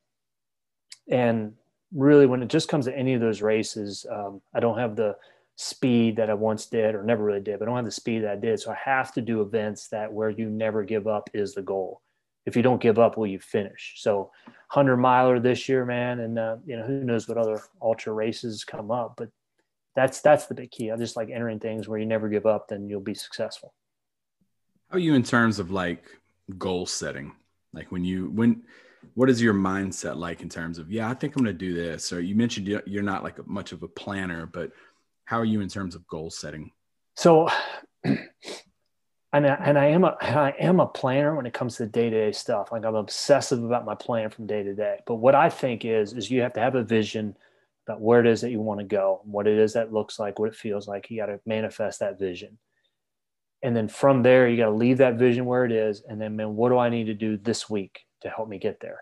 [1.08, 1.54] And
[1.94, 5.16] really, when it just comes to any of those races, um, I don't have the
[5.56, 8.24] speed that I once did or never really did, but I don't have the speed
[8.24, 8.60] that I did.
[8.60, 12.02] So I have to do events that where you never give up is the goal.
[12.44, 13.94] If you don't give up, will you finish?
[13.96, 14.30] So
[14.72, 16.20] 100 miler this year, man.
[16.20, 19.30] And, uh, you know, who knows what other ultra races come up, but
[19.96, 20.90] that's that's the big key.
[20.90, 23.72] I just like entering things where you never give up, then you'll be successful.
[24.90, 26.04] How are you in terms of like
[26.58, 27.32] goal setting?
[27.72, 28.62] Like when you when
[29.14, 31.74] what is your mindset like in terms of yeah, I think I'm going to do
[31.74, 32.12] this?
[32.12, 34.72] Or you mentioned you're not like much of a planner, but
[35.24, 36.70] how are you in terms of goal setting?
[37.16, 37.48] So,
[38.04, 42.10] and I, and I am a I am a planner when it comes to day
[42.10, 42.72] to day stuff.
[42.72, 45.00] Like I'm obsessive about my plan from day to day.
[45.06, 47.36] But what I think is is you have to have a vision
[47.86, 50.38] about where it is that you want to go, what it is that looks like,
[50.38, 51.10] what it feels like.
[51.10, 52.58] You got to manifest that vision.
[53.62, 56.02] And then from there, you got to leave that vision where it is.
[56.06, 58.80] And then, man, what do I need to do this week to help me get
[58.80, 59.00] there?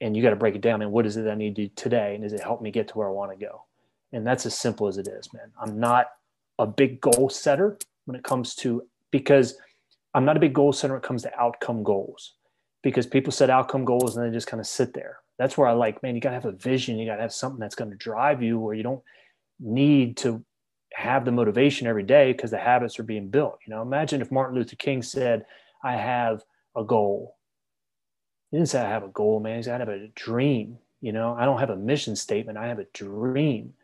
[0.00, 0.82] And you got to break it down.
[0.82, 2.14] And what is it I need to do today?
[2.14, 3.64] And does it help me get to where I want to go?
[4.12, 5.50] And that's as simple as it is, man.
[5.60, 6.06] I'm not
[6.58, 9.56] a big goal setter when it comes to, because
[10.12, 12.34] I'm not a big goal setter when it comes to outcome goals.
[12.82, 15.18] Because people set outcome goals and they just kind of sit there.
[15.38, 16.98] That's where I like, man, you got to have a vision.
[16.98, 19.02] You got to have something that's going to drive you where you don't
[19.58, 20.44] need to
[20.92, 23.58] have the motivation every day because the habits are being built.
[23.66, 25.44] You know, imagine if Martin Luther King said,
[25.82, 26.42] I have
[26.76, 27.36] a goal.
[28.50, 29.56] He didn't say I have a goal, man.
[29.56, 30.78] He said I have a dream.
[31.00, 32.58] You know, I don't have a mission statement.
[32.58, 33.74] I have a dream.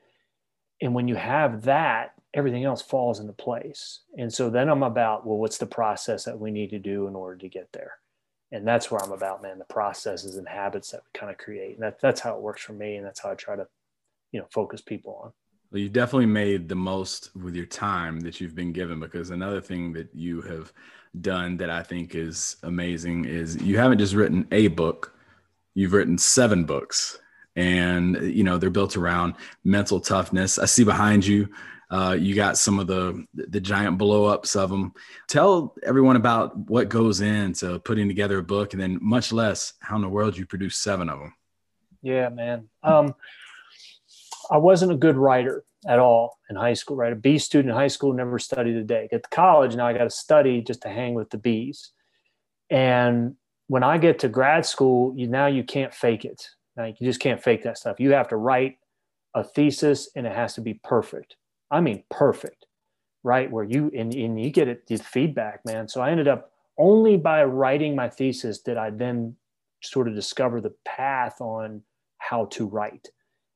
[0.81, 4.01] And when you have that, everything else falls into place.
[4.17, 7.15] And so then I'm about, well, what's the process that we need to do in
[7.15, 7.95] order to get there?
[8.53, 11.75] And that's where I'm about, man, the processes and habits that we kind of create.
[11.75, 12.97] And that, that's how it works for me.
[12.97, 13.67] And that's how I try to,
[14.33, 15.33] you know, focus people on.
[15.71, 19.61] Well, you've definitely made the most with your time that you've been given because another
[19.61, 20.73] thing that you have
[21.21, 25.15] done that I think is amazing is you haven't just written a book,
[25.75, 27.19] you've written seven books.
[27.57, 30.59] And, you know, they're built around mental toughness.
[30.59, 31.49] I see behind you,
[31.91, 34.93] uh, you got some of the the giant blow ups of them.
[35.27, 39.97] Tell everyone about what goes into putting together a book, and then much less how
[39.97, 41.35] in the world you produce seven of them.
[42.01, 42.69] Yeah, man.
[42.85, 43.15] Um,
[44.51, 47.13] I wasn't a good writer at all in high school, right?
[47.13, 49.09] A B student in high school, never studied a day.
[49.11, 51.93] Get to college, now I got to study just to hang with the bees.
[52.69, 53.37] And
[53.69, 56.47] when I get to grad school, you now you can't fake it.
[56.77, 58.01] Like you just can't fake that stuff.
[58.01, 58.79] You have to write
[59.35, 61.37] a thesis and it has to be perfect.
[61.71, 62.67] I mean perfect,
[63.23, 63.51] right?
[63.51, 65.89] Where you and, and you get it the feedback, man.
[65.89, 69.37] So I ended up only by writing my thesis did I then
[69.83, 71.83] sort of discover the path on
[72.19, 73.09] how to write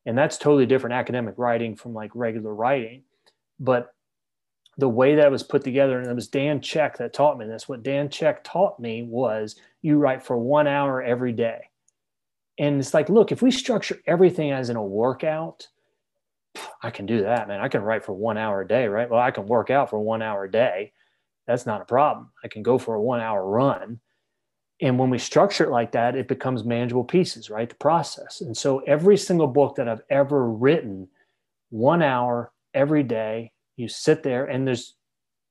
[0.07, 3.03] and that's totally different academic writing from like regular writing.
[3.59, 3.95] But
[4.77, 7.69] the way that was put together and it was dan check that taught me this
[7.69, 11.61] what dan check taught me was you write for one hour every day.
[12.59, 15.69] And it's like look if we structure everything as in a workout
[16.83, 17.61] i can do that man.
[17.61, 19.09] I can write for one hour a day right?
[19.09, 20.93] Well i can work out for one hour a day.
[21.47, 22.31] That's not a problem.
[22.43, 24.01] I can go for a one hour run
[24.85, 27.71] and when we structure it like that, it becomes manageable pieces, right?
[27.71, 28.43] The process.
[28.43, 31.09] And so every single book that I've ever written,
[31.71, 34.95] one hour every day, you sit there and there's,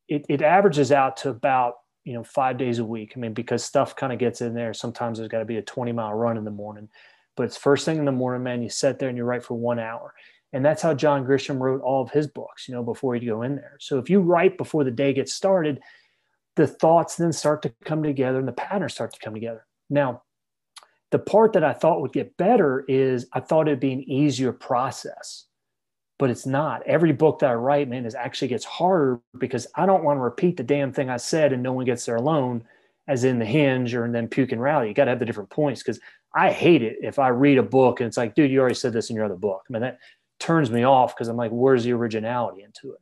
[0.07, 3.13] it, it averages out to about, you know, five days a week.
[3.15, 4.71] I mean, because stuff kind of gets in there.
[4.71, 6.87] Sometimes there's got to be a 20 mile run in the morning,
[7.35, 9.55] but it's first thing in the morning, man, you sit there and you write for
[9.55, 10.13] one hour.
[10.51, 13.41] And that's how John Grisham wrote all of his books, you know, before he'd go
[13.41, 13.77] in there.
[13.79, 15.79] So if you write before the day gets started,
[16.55, 19.65] the thoughts then start to come together and the patterns start to come together.
[19.89, 20.23] Now,
[21.11, 24.51] the part that I thought would get better is I thought it'd be an easier
[24.51, 25.45] process,
[26.17, 26.81] but it's not.
[26.87, 30.21] Every book that I write, man, is actually gets harder because I don't want to
[30.21, 32.63] repeat the damn thing I said and no one gets there alone,
[33.07, 34.87] as in the hinge or and then puke and rally.
[34.87, 35.99] You got to have the different points because
[36.35, 38.93] I hate it if I read a book and it's like, dude, you already said
[38.93, 39.61] this in your other book.
[39.69, 39.99] I mean, that
[40.39, 42.99] turns me off because I'm like, where's the originality into it?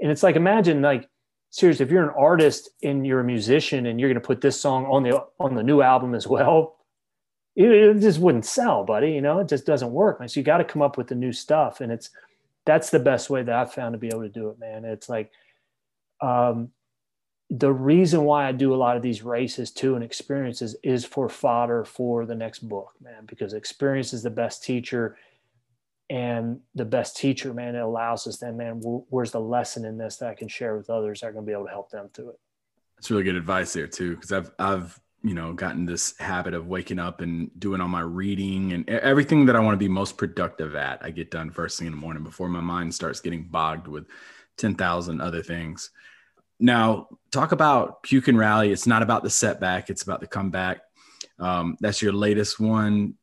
[0.00, 1.08] And it's like, imagine like
[1.56, 4.60] seriously, if you're an artist and you're a musician and you're going to put this
[4.60, 6.76] song on the on the new album as well,
[7.56, 9.12] it, it just wouldn't sell, buddy.
[9.12, 10.20] You know, it just doesn't work.
[10.20, 12.10] man so you got to come up with the new stuff, and it's
[12.66, 14.84] that's the best way that I've found to be able to do it, man.
[14.84, 15.30] It's like
[16.20, 16.70] um,
[17.48, 21.28] the reason why I do a lot of these races too and experiences is for
[21.28, 25.16] fodder for the next book, man, because experience is the best teacher
[26.08, 30.16] and the best teacher, man, it allows us then, man, where's the lesson in this
[30.18, 32.08] that I can share with others that are going to be able to help them
[32.14, 32.40] through it.
[32.96, 36.68] That's really good advice there too, because I've I've you know gotten this habit of
[36.68, 40.16] waking up and doing all my reading and everything that I want to be most
[40.16, 41.04] productive at.
[41.04, 44.06] I get done first thing in the morning before my mind starts getting bogged with
[44.56, 45.90] ten thousand other things.
[46.58, 48.72] Now, talk about puke and rally.
[48.72, 50.80] It's not about the setback; it's about the comeback.
[51.38, 53.14] Um, that's your latest one.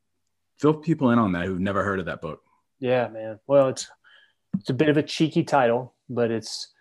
[0.58, 2.42] Fill people in on that who've never heard of that book.
[2.80, 3.38] Yeah, man.
[3.46, 3.88] Well, it's
[4.58, 6.72] it's a bit of a cheeky title, but it's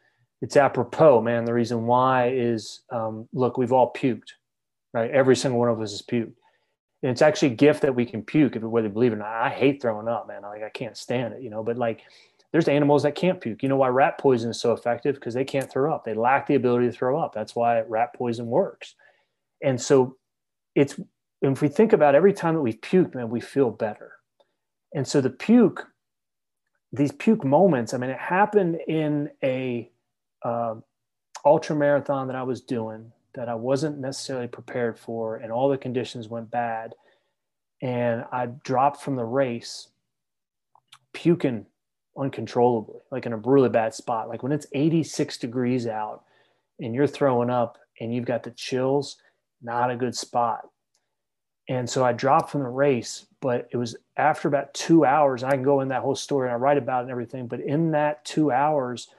[0.41, 1.45] it's apropos, man.
[1.45, 4.33] The reason why is, um, look, we've all puked,
[4.93, 5.09] right?
[5.09, 6.33] Every single one of us has puked,
[7.01, 9.19] And it's actually a gift that we can puke, if whether you believe it or
[9.19, 9.31] not.
[9.31, 10.41] I hate throwing up, man.
[10.41, 11.63] Like I can't stand it, you know.
[11.63, 12.01] But like,
[12.51, 13.63] there's animals that can't puke.
[13.63, 15.15] You know why rat poison is so effective?
[15.15, 16.03] Because they can't throw up.
[16.03, 17.33] They lack the ability to throw up.
[17.33, 18.95] That's why rat poison works.
[19.63, 20.17] And so,
[20.75, 20.99] it's
[21.41, 24.13] if we think about every time that we puke, man, we feel better.
[24.93, 25.87] And so the puke,
[26.91, 27.93] these puke moments.
[27.93, 29.89] I mean, it happened in a
[30.43, 30.75] uh,
[31.45, 35.77] ultra marathon that I was doing that I wasn't necessarily prepared for, and all the
[35.77, 36.93] conditions went bad.
[37.81, 39.89] And I dropped from the race,
[41.13, 41.65] puking
[42.17, 44.29] uncontrollably, like in a really bad spot.
[44.29, 46.23] Like when it's 86 degrees out
[46.79, 49.17] and you're throwing up and you've got the chills,
[49.61, 50.69] not a good spot.
[51.69, 55.43] And so I dropped from the race, but it was after about two hours.
[55.43, 57.47] I can go in that whole story and I write about it and everything.
[57.47, 59.09] But in that two hours,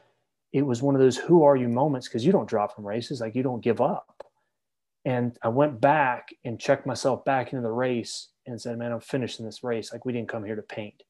[0.55, 3.21] it was one of those who are you moments because you don't drop from races
[3.21, 4.25] like you don't give up
[5.05, 9.01] and i went back and checked myself back into the race and said man i'm
[9.01, 11.03] finishing this race like we didn't come here to paint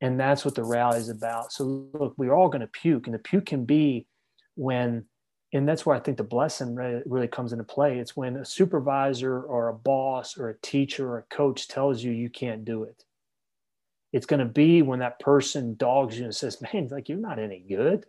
[0.00, 3.14] and that's what the rally is about so look we're all going to puke and
[3.14, 4.06] the puke can be
[4.54, 5.04] when
[5.52, 7.98] and that's where i think the blessing really, comes into play.
[7.98, 12.12] It's when a supervisor or a boss or a teacher or a coach tells you
[12.12, 13.04] you can't do it.
[14.12, 17.38] It's going to be when that person dogs you and says man like you're not
[17.38, 18.06] any good.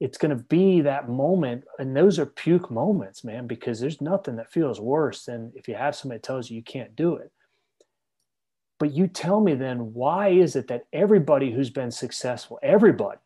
[0.00, 4.36] It's going to be that moment and those are puke moments man because there's nothing
[4.36, 7.32] that feels worse than if you have somebody tells you you can't do it.
[8.78, 13.18] But you tell me then why is it that everybody who's been successful everybody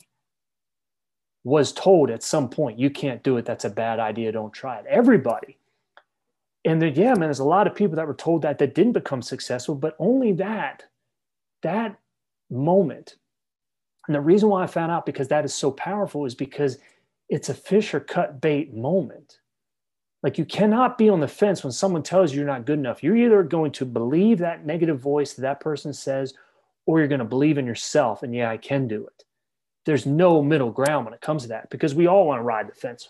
[1.45, 4.79] was told at some point you can't do it that's a bad idea don't try
[4.79, 5.57] it everybody
[6.65, 8.93] and then yeah man there's a lot of people that were told that that didn't
[8.93, 10.85] become successful but only that
[11.63, 11.97] that
[12.51, 13.17] moment
[14.07, 16.79] and the reason why I found out because that is so powerful is because
[17.29, 19.39] it's a fish or cut bait moment.
[20.23, 23.03] Like you cannot be on the fence when someone tells you you're not good enough.
[23.03, 26.35] You're either going to believe that negative voice that that person says,
[26.87, 29.25] or you're going to believe in yourself and yeah, I can do it.
[29.85, 32.69] There's no middle ground when it comes to that because we all want to ride
[32.69, 33.09] the fence.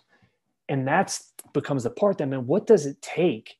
[0.68, 3.56] And that's becomes the part that, man, what does it take?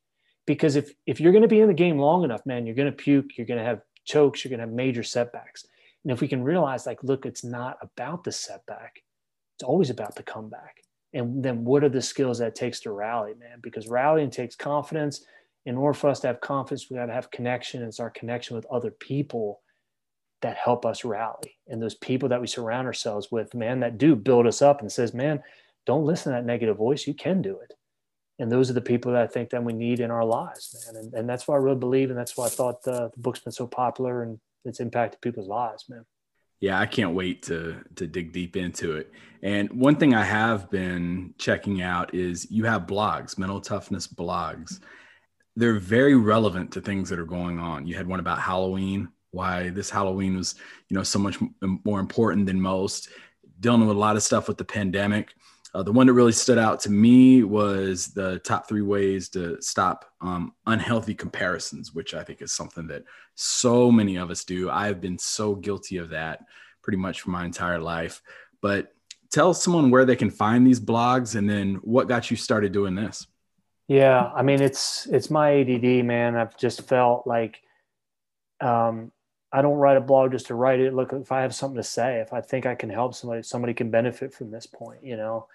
[0.47, 2.91] Because if if you're going to be in the game long enough, man, you're going
[2.91, 5.67] to puke, you're going to have chokes, you're going to have major setbacks.
[6.05, 9.03] And if we can realize, like, look, it's not about the setback,
[9.57, 10.83] it's always about the comeback.
[11.15, 13.59] And then what are the skills that takes to rally, man?
[13.63, 15.25] Because rallying takes confidence.
[15.67, 17.83] In order for us to have confidence, we got to have connection.
[17.83, 19.61] It's our connection with other people
[20.43, 21.59] that help us rally.
[21.69, 24.91] And those people that we surround ourselves with, man, that do build us up and
[24.91, 25.43] says, man,
[25.87, 27.07] don't listen to that negative voice.
[27.07, 27.73] You can do it.
[28.39, 31.03] And those are the people that I think that we need in our lives, man.
[31.03, 32.11] And, and that's why I really believe.
[32.11, 35.49] And that's why I thought the, the book's been so popular and it's impacted people's
[35.49, 36.05] lives, man.
[36.61, 39.11] Yeah, I can't wait to to dig deep into it.
[39.43, 44.79] And one thing I have been checking out is you have blogs, mental toughness blogs.
[45.57, 47.89] They're very relevant to things that are going on.
[47.89, 50.55] You had one about Halloween, why this Halloween was,
[50.89, 51.39] you know, so much
[51.85, 53.09] more important than most,
[53.61, 55.35] dealing with a lot of stuff with the pandemic.
[55.75, 59.61] Uh, the one that really stood out to me was the top three ways to
[59.63, 64.71] stop um, unhealthy comparisons, which I think is something that so many of us do.
[64.71, 66.41] I've been so guilty of that
[66.83, 68.21] pretty much for my entire life.
[68.61, 68.93] But
[69.31, 72.95] tell someone where they can find these blogs and then what got you started doing
[72.95, 73.27] this.
[73.89, 76.37] Yeah, I mean it's it's my ADD, man.
[76.37, 77.61] I've just felt like
[78.61, 79.11] um,
[79.53, 80.95] I don't write a blog just to write it.
[80.95, 83.75] Look, if I have something to say, if I think I can help somebody, somebody
[83.75, 85.47] can benefit from this point, you know.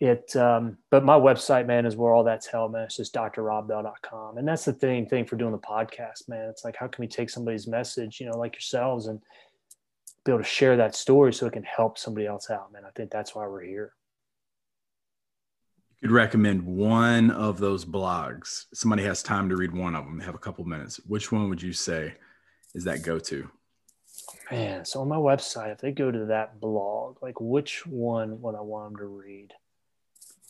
[0.00, 2.84] It, um, but my website, man, is where all that's held, man.
[2.84, 4.38] It's just drrobbell.com.
[4.38, 6.48] And that's the thing, thing for doing the podcast, man.
[6.48, 9.20] It's like, how can we take somebody's message, you know, like yourselves and
[10.24, 12.82] be able to share that story so it can help somebody else out, man.
[12.86, 13.92] I think that's why we're here.
[16.00, 18.64] You could recommend one of those blogs.
[18.74, 20.20] Somebody has time to read one of them.
[20.20, 20.98] Have a couple minutes.
[21.06, 22.14] Which one would you say
[22.74, 23.50] is that go to?
[24.50, 28.54] Man, so on my website, if they go to that blog, like which one would
[28.54, 29.52] I want them to read?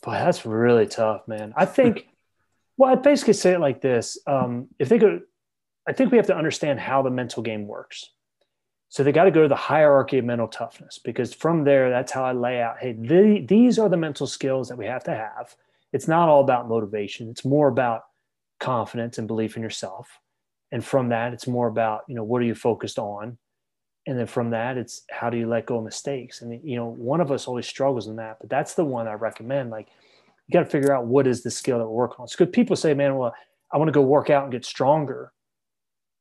[0.03, 1.53] Boy, that's really tough, man.
[1.55, 2.07] I think,
[2.77, 5.21] well, I'd basically say it like this: um, if they go,
[5.87, 8.09] I think we have to understand how the mental game works.
[8.89, 12.11] So they got to go to the hierarchy of mental toughness because from there, that's
[12.11, 12.77] how I lay out.
[12.79, 15.55] Hey, the, these are the mental skills that we have to have.
[15.91, 17.29] It's not all about motivation.
[17.29, 18.03] It's more about
[18.59, 20.19] confidence and belief in yourself
[20.75, 23.37] and from that it's more about you know what are you focused on?
[24.07, 26.41] And then from that it's how do you let go of mistakes?
[26.41, 29.13] And you know one of us always struggles in that but that's the one i
[29.13, 29.69] recommend.
[29.69, 29.87] Like
[30.45, 32.27] you got to figure out what is the skill that we're working on.
[32.37, 33.33] Good people say man well
[33.71, 35.31] i want to go work out and get stronger.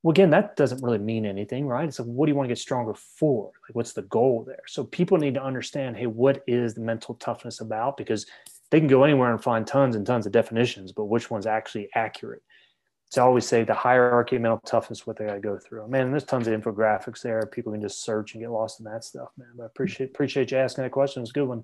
[0.04, 1.88] Well again that doesn't really mean anything right?
[1.88, 3.50] It's like what do you want to get stronger for?
[3.68, 4.62] Like what's the goal there?
[4.68, 7.96] So people need to understand hey what is the mental toughness about?
[7.96, 8.24] Because
[8.70, 11.88] they can go anywhere and find tons and tons of definitions but which one's actually
[11.96, 12.42] accurate
[13.14, 15.86] So I always say the hierarchy of mental toughness, what they got to go through.
[15.86, 17.46] Man, there's tons of infographics there.
[17.46, 19.50] People can just search and get lost in that stuff, man.
[19.54, 21.22] But I appreciate appreciate you asking that question.
[21.22, 21.62] It's a good one.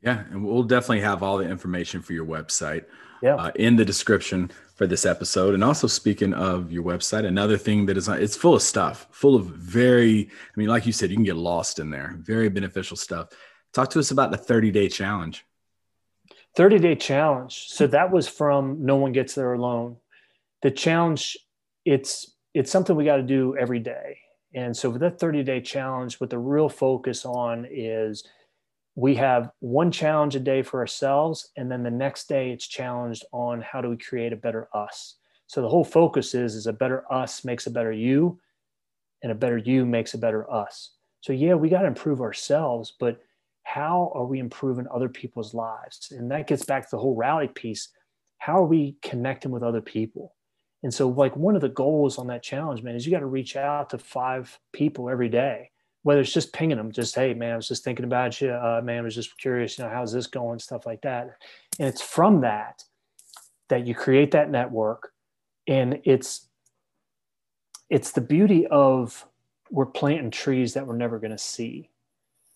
[0.00, 2.86] Yeah, and we'll definitely have all the information for your website
[3.22, 3.34] yeah.
[3.34, 5.52] Uh, in the description for this episode.
[5.52, 9.36] And also, speaking of your website, another thing that is it's full of stuff, full
[9.36, 12.16] of very, I mean, like you said, you can get lost in there.
[12.20, 13.28] Very beneficial stuff.
[13.74, 15.44] Talk to us about the 30 day challenge.
[16.54, 17.66] 30 day challenge.
[17.68, 19.98] So that was from No One Gets There Alone.
[20.66, 21.38] The challenge,
[21.84, 24.18] it's it's something we got to do every day.
[24.52, 28.24] And so for that 30 day challenge, what the real focus on is
[28.96, 33.24] we have one challenge a day for ourselves and then the next day it's challenged
[33.30, 35.18] on how do we create a better us.
[35.46, 38.40] So the whole focus is is a better us makes a better you
[39.22, 40.94] and a better you makes a better us.
[41.20, 43.20] So yeah we got to improve ourselves but
[43.62, 46.10] how are we improving other people's lives?
[46.10, 47.90] And that gets back to the whole rally piece.
[48.38, 50.32] How are we connecting with other people
[50.82, 53.26] and so like one of the goals on that challenge man is you got to
[53.26, 55.70] reach out to five people every day
[56.06, 58.80] whether it's just pinging them, just hey man, I was just thinking about you, uh,
[58.84, 61.36] man, I was just curious, you know, how's this going, stuff like that.
[61.80, 62.84] And it's from that
[63.70, 65.10] that you create that network,
[65.66, 66.46] and it's
[67.90, 69.26] it's the beauty of
[69.68, 71.90] we're planting trees that we're never going to see.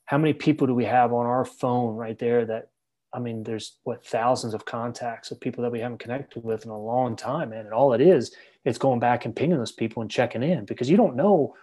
[0.05, 2.70] How many people do we have on our phone right there that
[3.13, 6.71] I mean, there's what thousands of contacts of people that we haven't connected with in
[6.71, 7.65] a long time, man.
[7.65, 8.35] And all it is,
[8.65, 11.55] it's going back and pinging those people and checking in because you don't know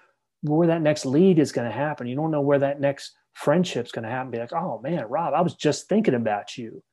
[0.42, 2.08] where that next lead is going to happen.
[2.08, 4.32] You don't know where that next friendship's going to happen.
[4.32, 6.84] Be like, oh man, Rob, I was just thinking about you.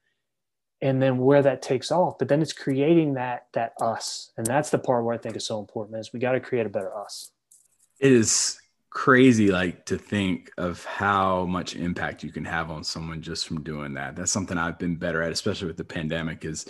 [0.82, 2.18] And then where that takes off.
[2.18, 4.30] But then it's creating that that us.
[4.36, 6.66] And that's the part where I think is so important is we got to create
[6.66, 7.30] a better us.
[8.00, 8.58] It is
[8.94, 13.62] crazy like to think of how much impact you can have on someone just from
[13.62, 14.14] doing that.
[14.14, 16.64] That's something I've been better at, especially with the pandemic, is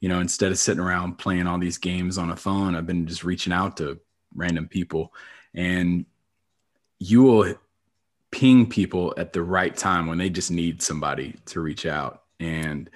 [0.00, 3.06] you know, instead of sitting around playing all these games on a phone, I've been
[3.06, 3.98] just reaching out to
[4.34, 5.12] random people.
[5.54, 6.04] And
[6.98, 7.54] you will
[8.30, 12.90] ping people at the right time when they just need somebody to reach out and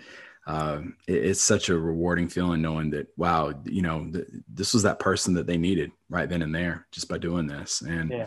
[0.46, 4.82] uh, it, it's such a rewarding feeling knowing that wow you know th- this was
[4.82, 8.26] that person that they needed right then and there just by doing this and yeah.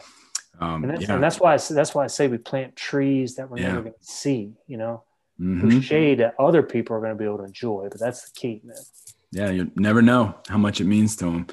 [0.60, 1.14] Um, and, that's, yeah.
[1.16, 3.68] and that's why I, that's why I say we plant trees that we're Yeah.
[3.70, 4.54] never going to see.
[4.68, 5.04] You know,
[5.40, 5.70] mhm.
[5.70, 7.88] the shade that other people are going to be able to enjoy.
[7.92, 8.78] But that's the key, man.
[9.32, 11.48] yeah you never know how much it means to them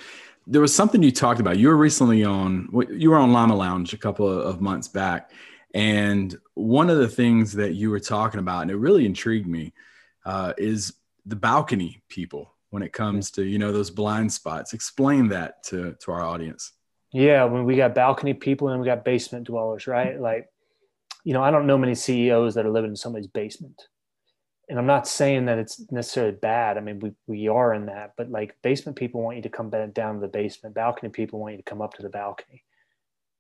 [0.47, 3.93] there was something you talked about you were recently on you were on llama lounge
[3.93, 5.31] a couple of months back
[5.75, 9.73] and one of the things that you were talking about and it really intrigued me
[10.27, 10.93] uh, is
[11.27, 15.97] the balcony people when it comes to you know those blind spots explain that to
[15.99, 16.73] to our audience
[17.13, 20.19] Yeah, when we got balcony people and we got basement dwellers, right?
[20.19, 20.49] Like,
[21.25, 23.83] you know, I don't know many CEOs that are living in somebody's basement.
[24.69, 26.79] And I'm not saying that it's necessarily bad.
[26.79, 29.71] I mean, we, we are in that, but like basement people want you to come
[29.71, 30.75] down to the basement.
[30.75, 32.65] Balcony people want you to come up to the balcony.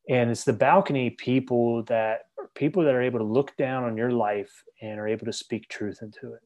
[0.08, 2.22] And it's the balcony people that
[2.54, 5.68] people that are able to look down on your life and are able to speak
[5.68, 6.42] truth into it.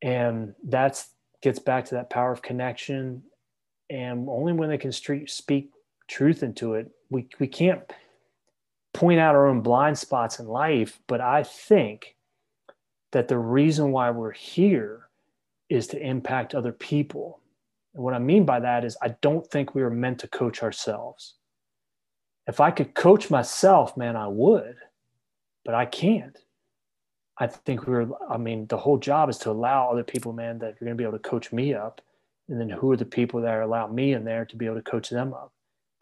[0.00, 1.10] And that's
[1.42, 3.24] gets back to that power of connection.
[3.90, 5.70] And only when they can street, speak
[6.08, 6.90] truth into it.
[7.10, 7.80] We we can't
[8.92, 12.16] point out our own blind spots in life, but I think
[13.12, 15.08] that the reason why we're here
[15.68, 17.40] is to impact other people.
[17.94, 20.62] And what I mean by that is I don't think we were meant to coach
[20.62, 21.34] ourselves.
[22.46, 24.76] If I could coach myself, man, I would,
[25.64, 26.38] but I can't.
[27.38, 30.58] I think we we're, I mean, the whole job is to allow other people, man,
[30.60, 32.00] that you're going to be able to coach me up.
[32.48, 34.82] And then who are the people that allow me in there to be able to
[34.82, 35.52] coach them up?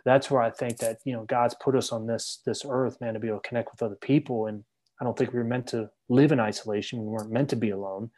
[0.04, 3.14] That's where I think that you know God's put us on this this earth, man,
[3.14, 4.46] to be able to connect with other people.
[4.46, 4.64] And
[5.00, 7.00] I don't think we were meant to live in isolation.
[7.00, 8.10] We weren't meant to be alone,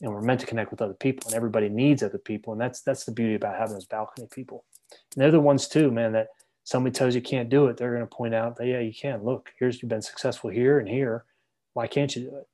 [0.00, 1.28] and we're meant to connect with other people.
[1.28, 4.64] And everybody needs other people, and that's that's the beauty about having those balcony people.
[4.90, 6.12] And they're the ones too, man.
[6.12, 6.28] That
[6.64, 9.24] somebody tells you can't do it, they're going to point out that yeah, you can.
[9.24, 11.24] Look, here's you've been successful here and here.
[11.74, 12.48] Why can't you do it?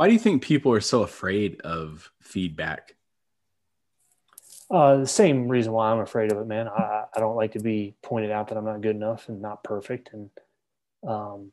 [0.00, 2.96] why do you think people are so afraid of feedback
[4.70, 6.68] Uh, the same reason why I'm afraid of it, man.
[6.68, 9.64] I, I don't like to be pointed out that I'm not good enough and not
[9.64, 10.10] perfect.
[10.12, 10.30] And
[11.06, 11.50] um,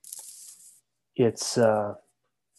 [1.15, 1.95] it's, uh,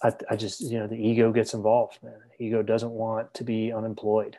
[0.03, 2.19] I, I just, you know, the ego gets involved, man.
[2.41, 4.37] Ego doesn't want to be unemployed,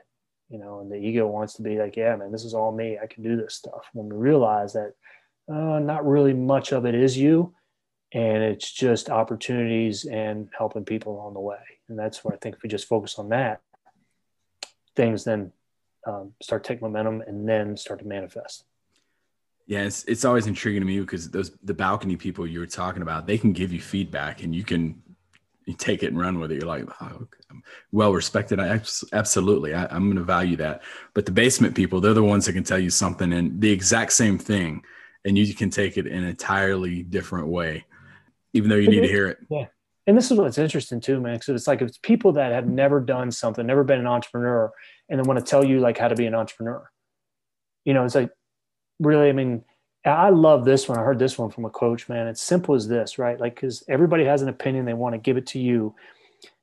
[0.50, 2.98] you know, and the ego wants to be like, yeah, man, this is all me.
[3.02, 3.88] I can do this stuff.
[3.94, 4.94] When we realize that
[5.50, 7.54] uh, not really much of it is you,
[8.12, 11.60] and it's just opportunities and helping people along the way.
[11.88, 13.62] And that's where I think if we just focus on that,
[14.96, 15.52] things then
[16.06, 18.66] um, start take momentum and then start to manifest.
[19.68, 23.04] Yeah, it's, it's always intriguing to me because those the balcony people you were talking
[23.04, 25.02] about, they can give you feedback and you can
[25.70, 26.56] you take it and run with it.
[26.56, 27.60] You're like, oh, okay.
[27.92, 28.60] well respected.
[28.60, 28.82] I
[29.14, 30.82] absolutely, I, I'm going to value that.
[31.14, 34.14] But the basement people, they're the ones that can tell you something and the exact
[34.14, 34.82] same thing,
[35.26, 37.86] and you can take it in an entirely different way,
[38.54, 39.38] even though you need to hear it.
[39.52, 39.66] Yeah.
[40.08, 41.40] And this is what's interesting too, man.
[41.40, 44.72] So it's like it's people that have never done something, never been an entrepreneur,
[45.10, 46.90] and they want to tell you like how to be an entrepreneur.
[47.86, 48.32] You know, it's like
[49.00, 49.64] really, I mean,
[50.06, 50.98] I love this one.
[50.98, 52.28] I heard this one from a coach, man.
[52.28, 53.40] It's simple as this, right?
[53.40, 55.96] Like, because everybody has an opinion, they want to give it to you.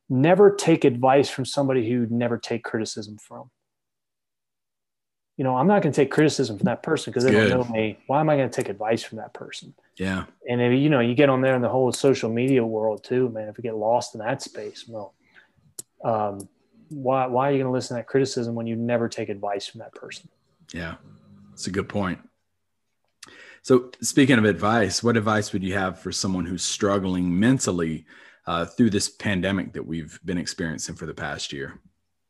[0.09, 3.51] Never take advice from somebody who never take criticism from.
[5.37, 7.51] You know, I'm not going to take criticism from that person because they Good.
[7.51, 7.99] don't know me.
[8.07, 9.75] Why am I going to take advice from that person?
[9.97, 10.25] Yeah.
[10.49, 13.29] And if you know, you get on there in the whole social media world too,
[13.29, 13.49] man.
[13.49, 15.13] If you get lost in that space, well,
[16.03, 16.49] um,
[16.89, 19.67] why why are you going to listen to that criticism when you never take advice
[19.67, 20.29] from that person?
[20.73, 20.97] Yeah,
[21.53, 22.19] it's a good point.
[23.63, 28.07] So, speaking of advice, what advice would you have for someone who's struggling mentally
[28.47, 31.81] uh, through this pandemic that we've been experiencing for the past year?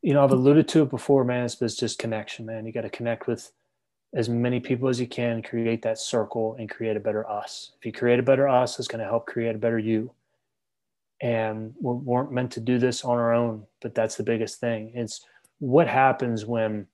[0.00, 1.44] You know, I've alluded to it before, man.
[1.44, 2.64] It's, it's just connection, man.
[2.64, 3.52] You got to connect with
[4.14, 7.72] as many people as you can, create that circle, and create a better us.
[7.78, 10.12] If you create a better us, it's going to help create a better you.
[11.22, 14.92] And we weren't meant to do this on our own, but that's the biggest thing.
[14.94, 15.24] It's
[15.58, 16.86] what happens when.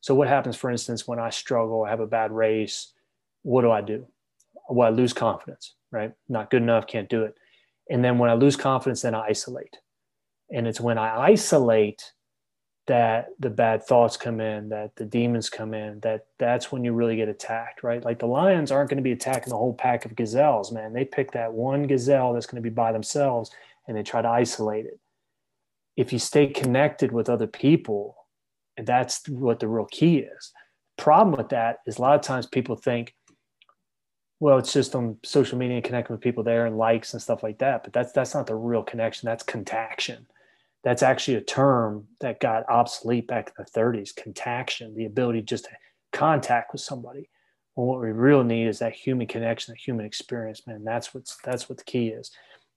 [0.00, 2.92] So, what happens, for instance, when I struggle, I have a bad race
[3.44, 4.06] what do I do?
[4.68, 6.12] Well, I lose confidence, right?
[6.28, 7.36] Not good enough, can't do it.
[7.88, 9.76] And then when I lose confidence, then I isolate.
[10.50, 12.12] And it's when I isolate
[12.86, 16.92] that the bad thoughts come in, that the demons come in, that that's when you
[16.92, 18.04] really get attacked, right?
[18.04, 20.92] Like the lions aren't going to be attacking the whole pack of gazelles, man.
[20.92, 23.50] They pick that one gazelle that's going to be by themselves
[23.88, 24.98] and they try to isolate it.
[25.96, 28.16] If you stay connected with other people,
[28.76, 30.52] and that's what the real key is.
[30.98, 33.14] Problem with that is a lot of times people think,
[34.40, 37.42] well it's just on social media and connecting with people there and likes and stuff
[37.42, 40.26] like that but that's that's not the real connection that's contaction
[40.84, 45.64] that's actually a term that got obsolete back in the 30s contaction the ability just
[45.64, 45.70] to
[46.12, 47.28] contact with somebody
[47.74, 51.36] well what we really need is that human connection that human experience man that's what's
[51.44, 52.30] that's what the key is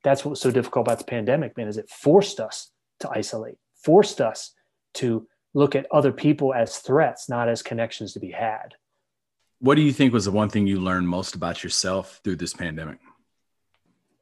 [0.03, 4.21] that's what's so difficult about the pandemic man is it forced us to isolate forced
[4.21, 4.53] us
[4.93, 8.73] to look at other people as threats not as connections to be had
[9.59, 12.53] what do you think was the one thing you learned most about yourself through this
[12.53, 12.99] pandemic?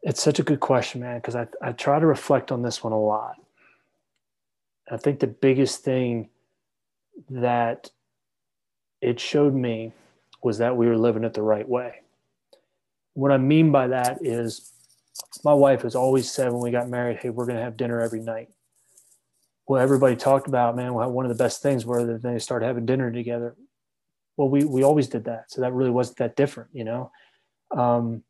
[0.02, 2.94] It's such a good question, man, because I, I try to reflect on this one
[2.94, 3.36] a lot.
[4.90, 6.30] I think the biggest thing
[7.30, 7.90] that
[9.02, 9.94] it showed me
[10.44, 12.02] was that we were living it the right way.
[13.14, 14.72] What I mean by that is
[15.44, 18.02] my wife has always said when we got married, hey, we're going to have dinner
[18.02, 18.50] every night.
[19.68, 22.86] Well, everybody talked about, man, one of the best things were that they started having
[22.86, 23.56] dinner together
[24.38, 27.12] well we we always did that so that really wasn't that different you know
[27.72, 28.24] um,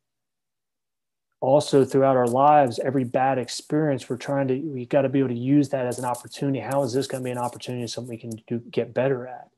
[1.45, 5.29] also throughout our lives every bad experience we're trying to we got to be able
[5.29, 6.59] to use that as an opportunity.
[6.59, 9.49] How is this going to be an opportunity something we can do get better at?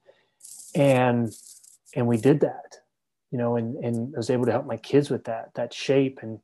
[0.75, 1.33] And
[1.95, 2.77] and we did that
[3.31, 6.19] you know and and I was able to help my kids with that that shape.
[6.21, 6.39] And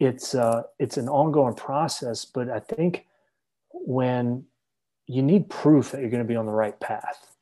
[0.00, 3.06] it's uh it's an ongoing process but i think
[3.72, 4.44] when
[5.06, 7.34] you need proof that you're going to be on the right path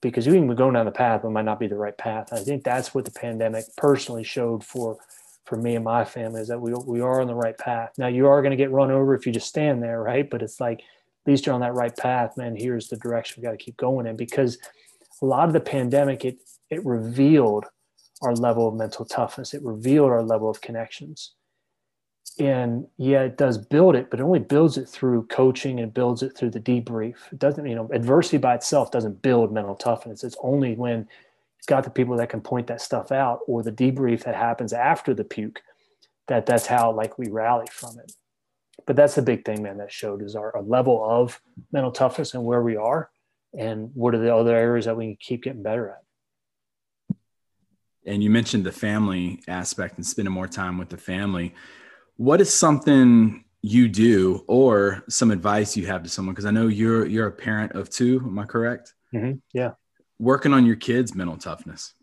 [0.00, 2.32] because you even going down the path it might not be the right path.
[2.32, 4.98] I think that's what the pandemic personally showed for
[5.44, 7.92] for me and my family is that we, we are on the right path.
[7.98, 10.28] Now you are going to get run over if you just stand there, right?
[10.28, 12.56] But it's like at least you're on that right path, man.
[12.56, 14.58] Here's the direction we got to keep going in because
[15.22, 16.38] a lot of the pandemic it
[16.70, 17.64] it revealed
[18.22, 19.54] our level of mental toughness.
[19.54, 21.32] It revealed our level of connections
[22.38, 26.22] and yeah it does build it but it only builds it through coaching and builds
[26.22, 30.22] it through the debrief it doesn't you know adversity by itself doesn't build mental toughness
[30.22, 31.06] it's only when
[31.60, 34.72] it's got the people that can point that stuff out or the debrief that happens
[34.72, 35.60] after the puke
[36.26, 38.12] that that's how like we rally from it.
[38.86, 41.38] But that's the big thing man that showed is our, our level of
[41.70, 43.10] mental toughness and where we are
[43.52, 47.16] and what are the other areas that we can keep getting better at.
[48.06, 51.54] And you mentioned the family aspect and spending more time with the family.
[52.16, 56.34] What is something you do or some advice you have to someone?
[56.34, 58.94] Because i know you're you're a parent of two am i correct?
[59.12, 59.38] Mm-hmm.
[59.52, 59.72] yeah
[60.20, 61.94] working on your kids mental toughness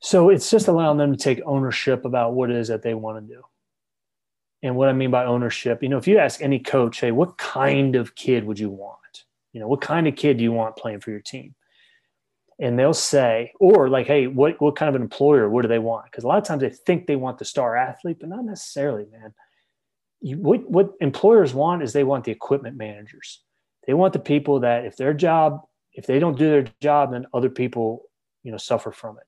[0.00, 3.18] so it's just allowing them to take ownership about what it is that they want
[3.18, 3.42] to do
[4.62, 7.36] and what i mean by ownership you know if you ask any coach hey what
[7.38, 10.76] kind of kid would you want you know what kind of kid do you want
[10.76, 11.54] playing for your team
[12.60, 15.48] and they'll say, or like, hey, what what kind of an employer?
[15.48, 16.06] What do they want?
[16.06, 19.06] Because a lot of times they think they want the star athlete, but not necessarily,
[19.12, 19.32] man.
[20.20, 23.40] You, what what employers want is they want the equipment managers.
[23.86, 25.62] They want the people that if their job,
[25.92, 28.04] if they don't do their job, then other people,
[28.42, 29.24] you know, suffer from it.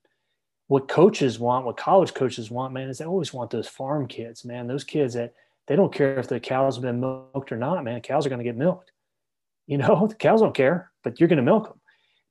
[0.67, 4.45] What coaches want, what college coaches want, man, is they always want those farm kids,
[4.45, 4.67] man.
[4.67, 5.33] Those kids that
[5.67, 8.01] they don't care if the cows have been milked or not, man.
[8.01, 8.91] Cows are going to get milked.
[9.67, 11.79] You know, the cows don't care, but you're going to milk them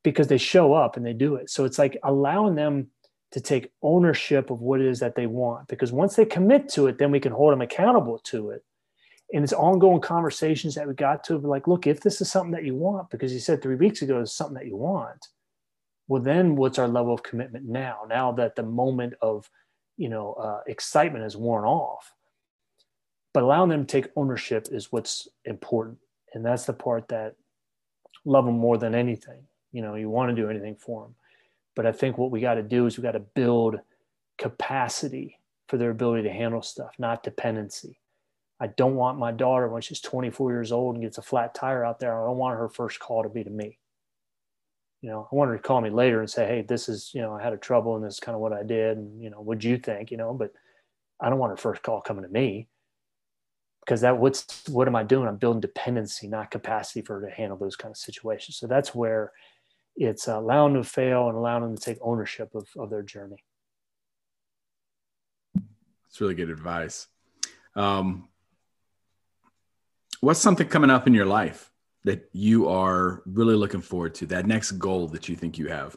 [0.03, 1.51] because they show up and they do it.
[1.51, 2.89] So it's like allowing them
[3.33, 5.69] to take ownership of what it is that they want.
[5.69, 8.65] Because once they commit to it, then we can hold them accountable to it.
[9.33, 12.65] And it's ongoing conversations that we got to like, look, if this is something that
[12.65, 15.29] you want, because you said three weeks ago is something that you want,
[16.09, 18.01] well, then what's our level of commitment now?
[18.09, 19.49] Now that the moment of,
[19.97, 22.13] you know, uh, excitement has worn off,
[23.33, 25.99] but allowing them to take ownership is what's important,
[26.35, 27.37] and that's the part that
[28.25, 29.43] love them more than anything.
[29.71, 31.15] You know, you want to do anything for them,
[31.77, 33.77] but I think what we got to do is we got to build
[34.37, 38.00] capacity for their ability to handle stuff, not dependency.
[38.61, 41.85] I don't want my daughter when she's 24 years old and gets a flat tire
[41.85, 42.23] out there.
[42.23, 43.79] I don't want her first call to be to me
[45.01, 47.23] you know, I want her to call me later and say, Hey, this is, you
[47.23, 48.99] know, I had a trouble and this is kind of what I did.
[48.99, 50.53] And, you know, what'd you think, you know, but
[51.21, 52.69] I don't want her first call coming to me
[53.85, 55.27] because that what's, what am I doing?
[55.27, 58.59] I'm building dependency, not capacity for her to handle those kind of situations.
[58.59, 59.33] So that's where
[59.97, 63.43] it's allowing them to fail and allowing them to take ownership of, of their journey.
[65.55, 67.07] That's really good advice.
[67.75, 68.29] Um,
[70.21, 71.71] what's something coming up in your life
[72.05, 74.27] that you are really looking forward to?
[74.27, 75.97] That next goal that you think you have?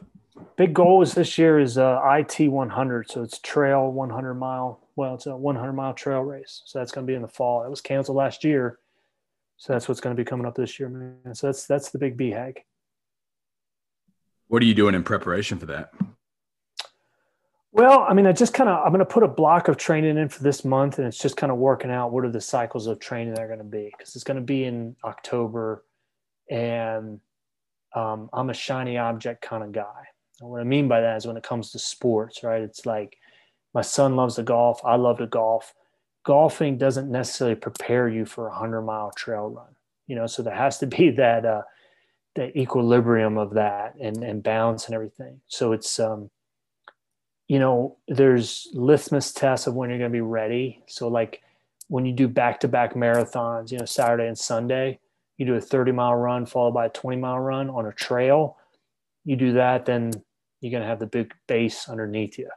[0.56, 3.10] Big goal is this year is uh, IT 100.
[3.10, 4.80] So it's trail 100 mile.
[4.96, 6.62] Well, it's a 100 mile trail race.
[6.64, 7.64] So that's going to be in the fall.
[7.64, 8.78] It was canceled last year.
[9.56, 11.34] So that's what's going to be coming up this year, man.
[11.34, 12.56] So that's that's the big BHAG.
[14.48, 15.92] What are you doing in preparation for that?
[17.74, 20.16] Well, I mean, I just kind of I'm going to put a block of training
[20.16, 22.86] in for this month, and it's just kind of working out what are the cycles
[22.86, 25.84] of training that are going to be because it's going to be in October
[26.48, 27.18] and
[27.96, 30.04] um, I'm a shiny object kind of guy.
[30.40, 32.62] And what I mean by that is when it comes to sports, right?
[32.62, 33.16] It's like
[33.74, 34.80] my son loves to golf.
[34.84, 35.74] I love to golf.
[36.24, 39.74] Golfing doesn't necessarily prepare you for a hundred mile trail run,
[40.06, 40.28] you know.
[40.28, 41.62] So there has to be that uh,
[42.36, 45.40] that equilibrium of that and and balance and everything.
[45.48, 46.30] So it's um,
[47.48, 50.82] you know, there's litmus tests of when you're going to be ready.
[50.86, 51.42] So like
[51.88, 54.98] when you do back to back marathons, you know, Saturday and Sunday,
[55.36, 58.56] you do a 30 mile run followed by a 20 mile run on a trail.
[59.24, 60.12] You do that then
[60.60, 62.48] you're going to have the big base underneath you.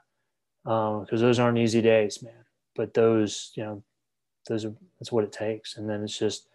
[0.64, 2.46] Because um, those aren't easy days man.
[2.76, 3.84] But those you know
[4.48, 5.76] those are that's what it takes.
[5.76, 6.48] And then it's just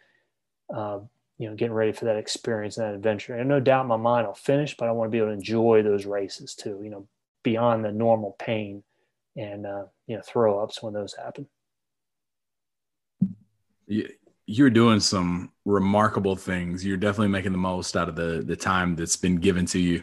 [0.75, 1.01] uh,
[1.37, 3.35] you know getting ready for that experience and that adventure.
[3.35, 5.35] And no doubt in my mind i'll finish but i want to be able to
[5.35, 7.07] enjoy those races too you know
[7.43, 8.83] beyond the normal pain
[9.37, 11.47] and uh, you know throw ups when those happen
[14.47, 16.85] you're doing some remarkable things.
[16.85, 20.03] You're definitely making the most out of the the time that's been given to you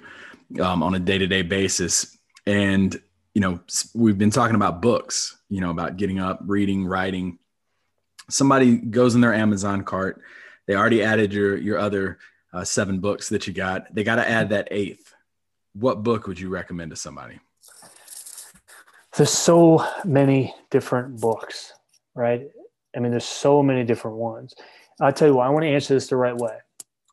[0.61, 2.17] um, on a day to day basis.
[2.45, 2.99] And
[3.33, 3.59] you know,
[3.93, 5.37] we've been talking about books.
[5.49, 7.39] You know, about getting up, reading, writing.
[8.29, 10.21] Somebody goes in their Amazon cart.
[10.67, 12.19] They already added your your other
[12.53, 13.93] uh, seven books that you got.
[13.93, 15.08] They got to add that eighth.
[15.79, 17.39] What book would you recommend to somebody?
[19.15, 21.73] There's so many different books,
[22.15, 22.49] right?
[22.95, 24.55] I mean, there's so many different ones.
[24.99, 26.57] I'll tell you what, I want to answer this the right way.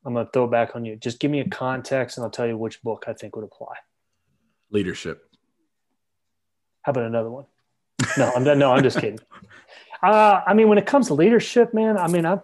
[0.05, 0.97] I'm going to throw it back on you.
[0.97, 3.75] Just give me a context and I'll tell you which book I think would apply.
[4.71, 5.29] Leadership.
[6.83, 7.47] How about another one?
[8.17, 9.21] No, I'm no, I'm just kidding.
[10.03, 12.41] Uh, I mean, when it comes to leadership, man, I mean, I,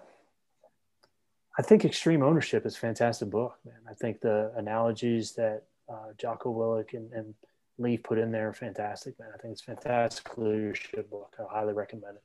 [1.59, 3.77] I think Extreme Ownership is a fantastic book, man.
[3.89, 7.34] I think the analogies that uh, Jocko Willink and, and
[7.78, 9.28] Leif put in there fantastic, man.
[9.34, 11.34] I think it's fantastic leadership book.
[11.38, 12.22] I highly recommend it.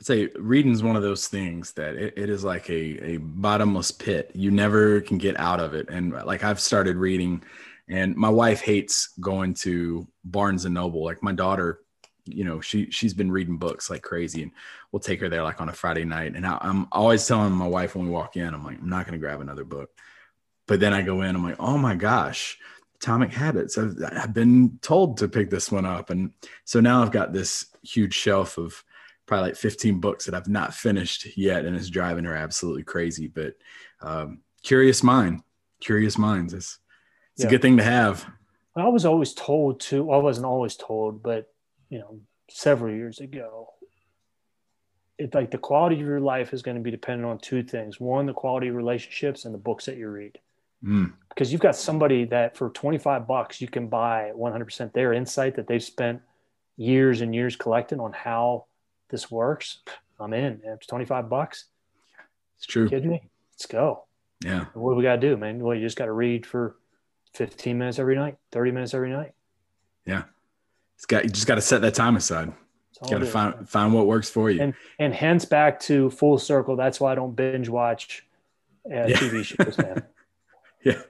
[0.00, 3.16] I'd say reading is one of those things that it, it is like a, a
[3.16, 4.30] bottomless pit.
[4.34, 5.88] You never can get out of it.
[5.90, 7.42] And like I've started reading,
[7.88, 11.04] and my wife hates going to Barnes and Noble.
[11.04, 11.80] Like my daughter,
[12.26, 14.52] you know, she she's been reading books like crazy, and
[14.92, 16.36] we'll take her there like on a Friday night.
[16.36, 19.04] And I, I'm always telling my wife when we walk in, I'm like, I'm not
[19.04, 19.90] going to grab another book.
[20.68, 22.58] But then I go in, I'm like, oh my gosh,
[22.96, 23.78] Atomic Habits.
[23.78, 26.32] I've, I've been told to pick this one up, and
[26.64, 28.84] so now I've got this huge shelf of
[29.26, 33.28] probably like 15 books that I've not finished yet, and it's driving her absolutely crazy.
[33.28, 33.54] But
[34.00, 35.42] um, curious mind,
[35.80, 36.54] curious minds.
[36.54, 36.78] It's,
[37.34, 37.48] it's yeah.
[37.48, 38.26] a good thing to have.
[38.76, 40.04] I was always told to.
[40.04, 41.52] Well, I wasn't always told, but
[41.88, 43.70] you know, several years ago,
[45.18, 47.98] it's like the quality of your life is going to be dependent on two things:
[47.98, 50.38] one, the quality of relationships, and the books that you read.
[50.84, 51.12] Mm.
[51.28, 55.66] Because you've got somebody that for 25 bucks you can buy 100% their insight that
[55.66, 56.20] they've spent
[56.76, 58.66] years and years collecting on how
[59.10, 59.78] this works,
[60.18, 60.60] I'm in.
[60.64, 61.66] It's 25 bucks.
[62.56, 62.84] It's true.
[62.84, 63.22] You kidding me?
[63.52, 64.04] Let's go.
[64.44, 64.66] Yeah.
[64.74, 65.58] what do we got to do, man?
[65.58, 66.76] Well, you just got to read for
[67.34, 69.32] 15 minutes every night, 30 minutes every night.
[70.06, 70.24] Yeah.
[70.96, 72.52] It's got, you just got to set that time aside.
[73.08, 74.60] Got to find find what works for you.
[74.60, 76.74] And and hence back to full circle.
[76.74, 78.26] That's why I don't binge watch
[78.86, 79.16] uh, yeah.
[79.16, 80.02] TV shows, man.
[80.84, 81.02] yeah.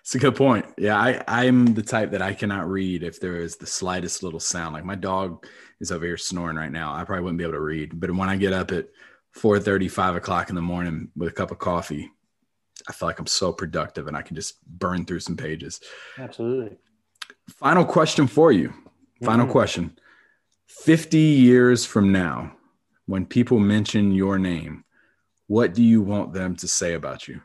[0.00, 0.64] It's a good point.
[0.78, 4.40] Yeah, I, I'm the type that I cannot read if there is the slightest little
[4.40, 4.72] sound.
[4.72, 5.46] Like my dog
[5.80, 6.94] is over here snoring right now.
[6.94, 8.00] I probably wouldn't be able to read.
[8.00, 8.88] But when I get up at
[9.34, 12.10] 4 5 o'clock in the morning with a cup of coffee,
[12.88, 15.80] I feel like I'm so productive and I can just burn through some pages.
[16.16, 16.78] Absolutely.
[17.50, 18.72] Final question for you.
[19.22, 19.52] Final mm-hmm.
[19.52, 19.98] question.
[20.68, 22.52] 50 years from now,
[23.06, 24.84] when people mention your name,
[25.48, 27.40] what do you want them to say about you?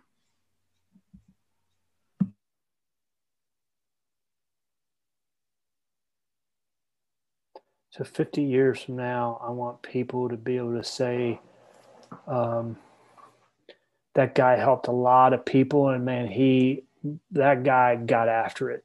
[7.95, 11.39] So 50 years from now, I want people to be able to say,
[12.27, 12.75] um,
[14.15, 16.85] that guy helped a lot of people and man, he,
[17.31, 18.83] that guy got after it.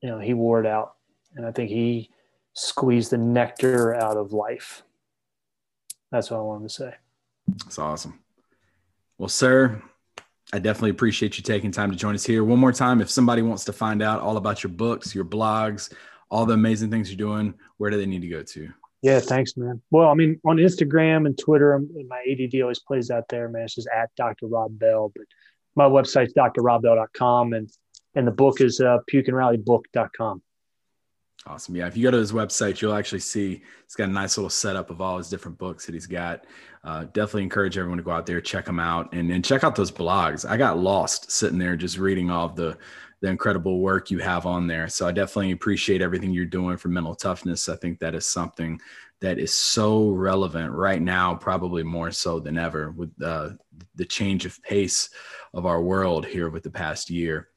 [0.00, 0.94] You know, he wore it out.
[1.34, 2.08] And I think he
[2.54, 4.82] squeezed the nectar out of life.
[6.10, 6.94] That's what I wanted to say.
[7.46, 8.20] That's awesome.
[9.18, 9.82] Well, sir,
[10.50, 12.42] I definitely appreciate you taking time to join us here.
[12.42, 15.92] One more time, if somebody wants to find out all about your books, your blogs,
[16.30, 18.72] all the amazing things you're doing, where do they need to go to?
[19.02, 19.80] Yeah, thanks, man.
[19.90, 23.62] Well, I mean, on Instagram and Twitter, um, my ADD always plays out there, man.
[23.62, 24.46] It's just at Dr.
[24.46, 25.12] Rob Bell.
[25.14, 25.26] But
[25.76, 27.70] my website's drrobbell.com and
[28.14, 30.42] and the book is uh, pukeandrallybook.com.
[31.46, 31.76] Awesome.
[31.76, 31.86] Yeah.
[31.86, 34.90] If you go to his website, you'll actually see he's got a nice little setup
[34.90, 36.44] of all his different books that he's got.
[36.82, 39.76] Uh, definitely encourage everyone to go out there, check them out, and, and check out
[39.76, 40.48] those blogs.
[40.48, 42.76] I got lost sitting there just reading all of the
[43.26, 44.88] the incredible work you have on there.
[44.88, 47.68] So I definitely appreciate everything you're doing for mental toughness.
[47.68, 48.80] I think that is something
[49.20, 53.50] that is so relevant right now, probably more so than ever with uh,
[53.96, 55.10] the change of pace
[55.54, 57.48] of our world here with the past year.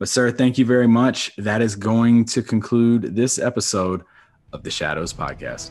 [0.00, 1.30] But, sir, thank you very much.
[1.36, 4.02] That is going to conclude this episode
[4.52, 5.70] of the Shadows Podcast.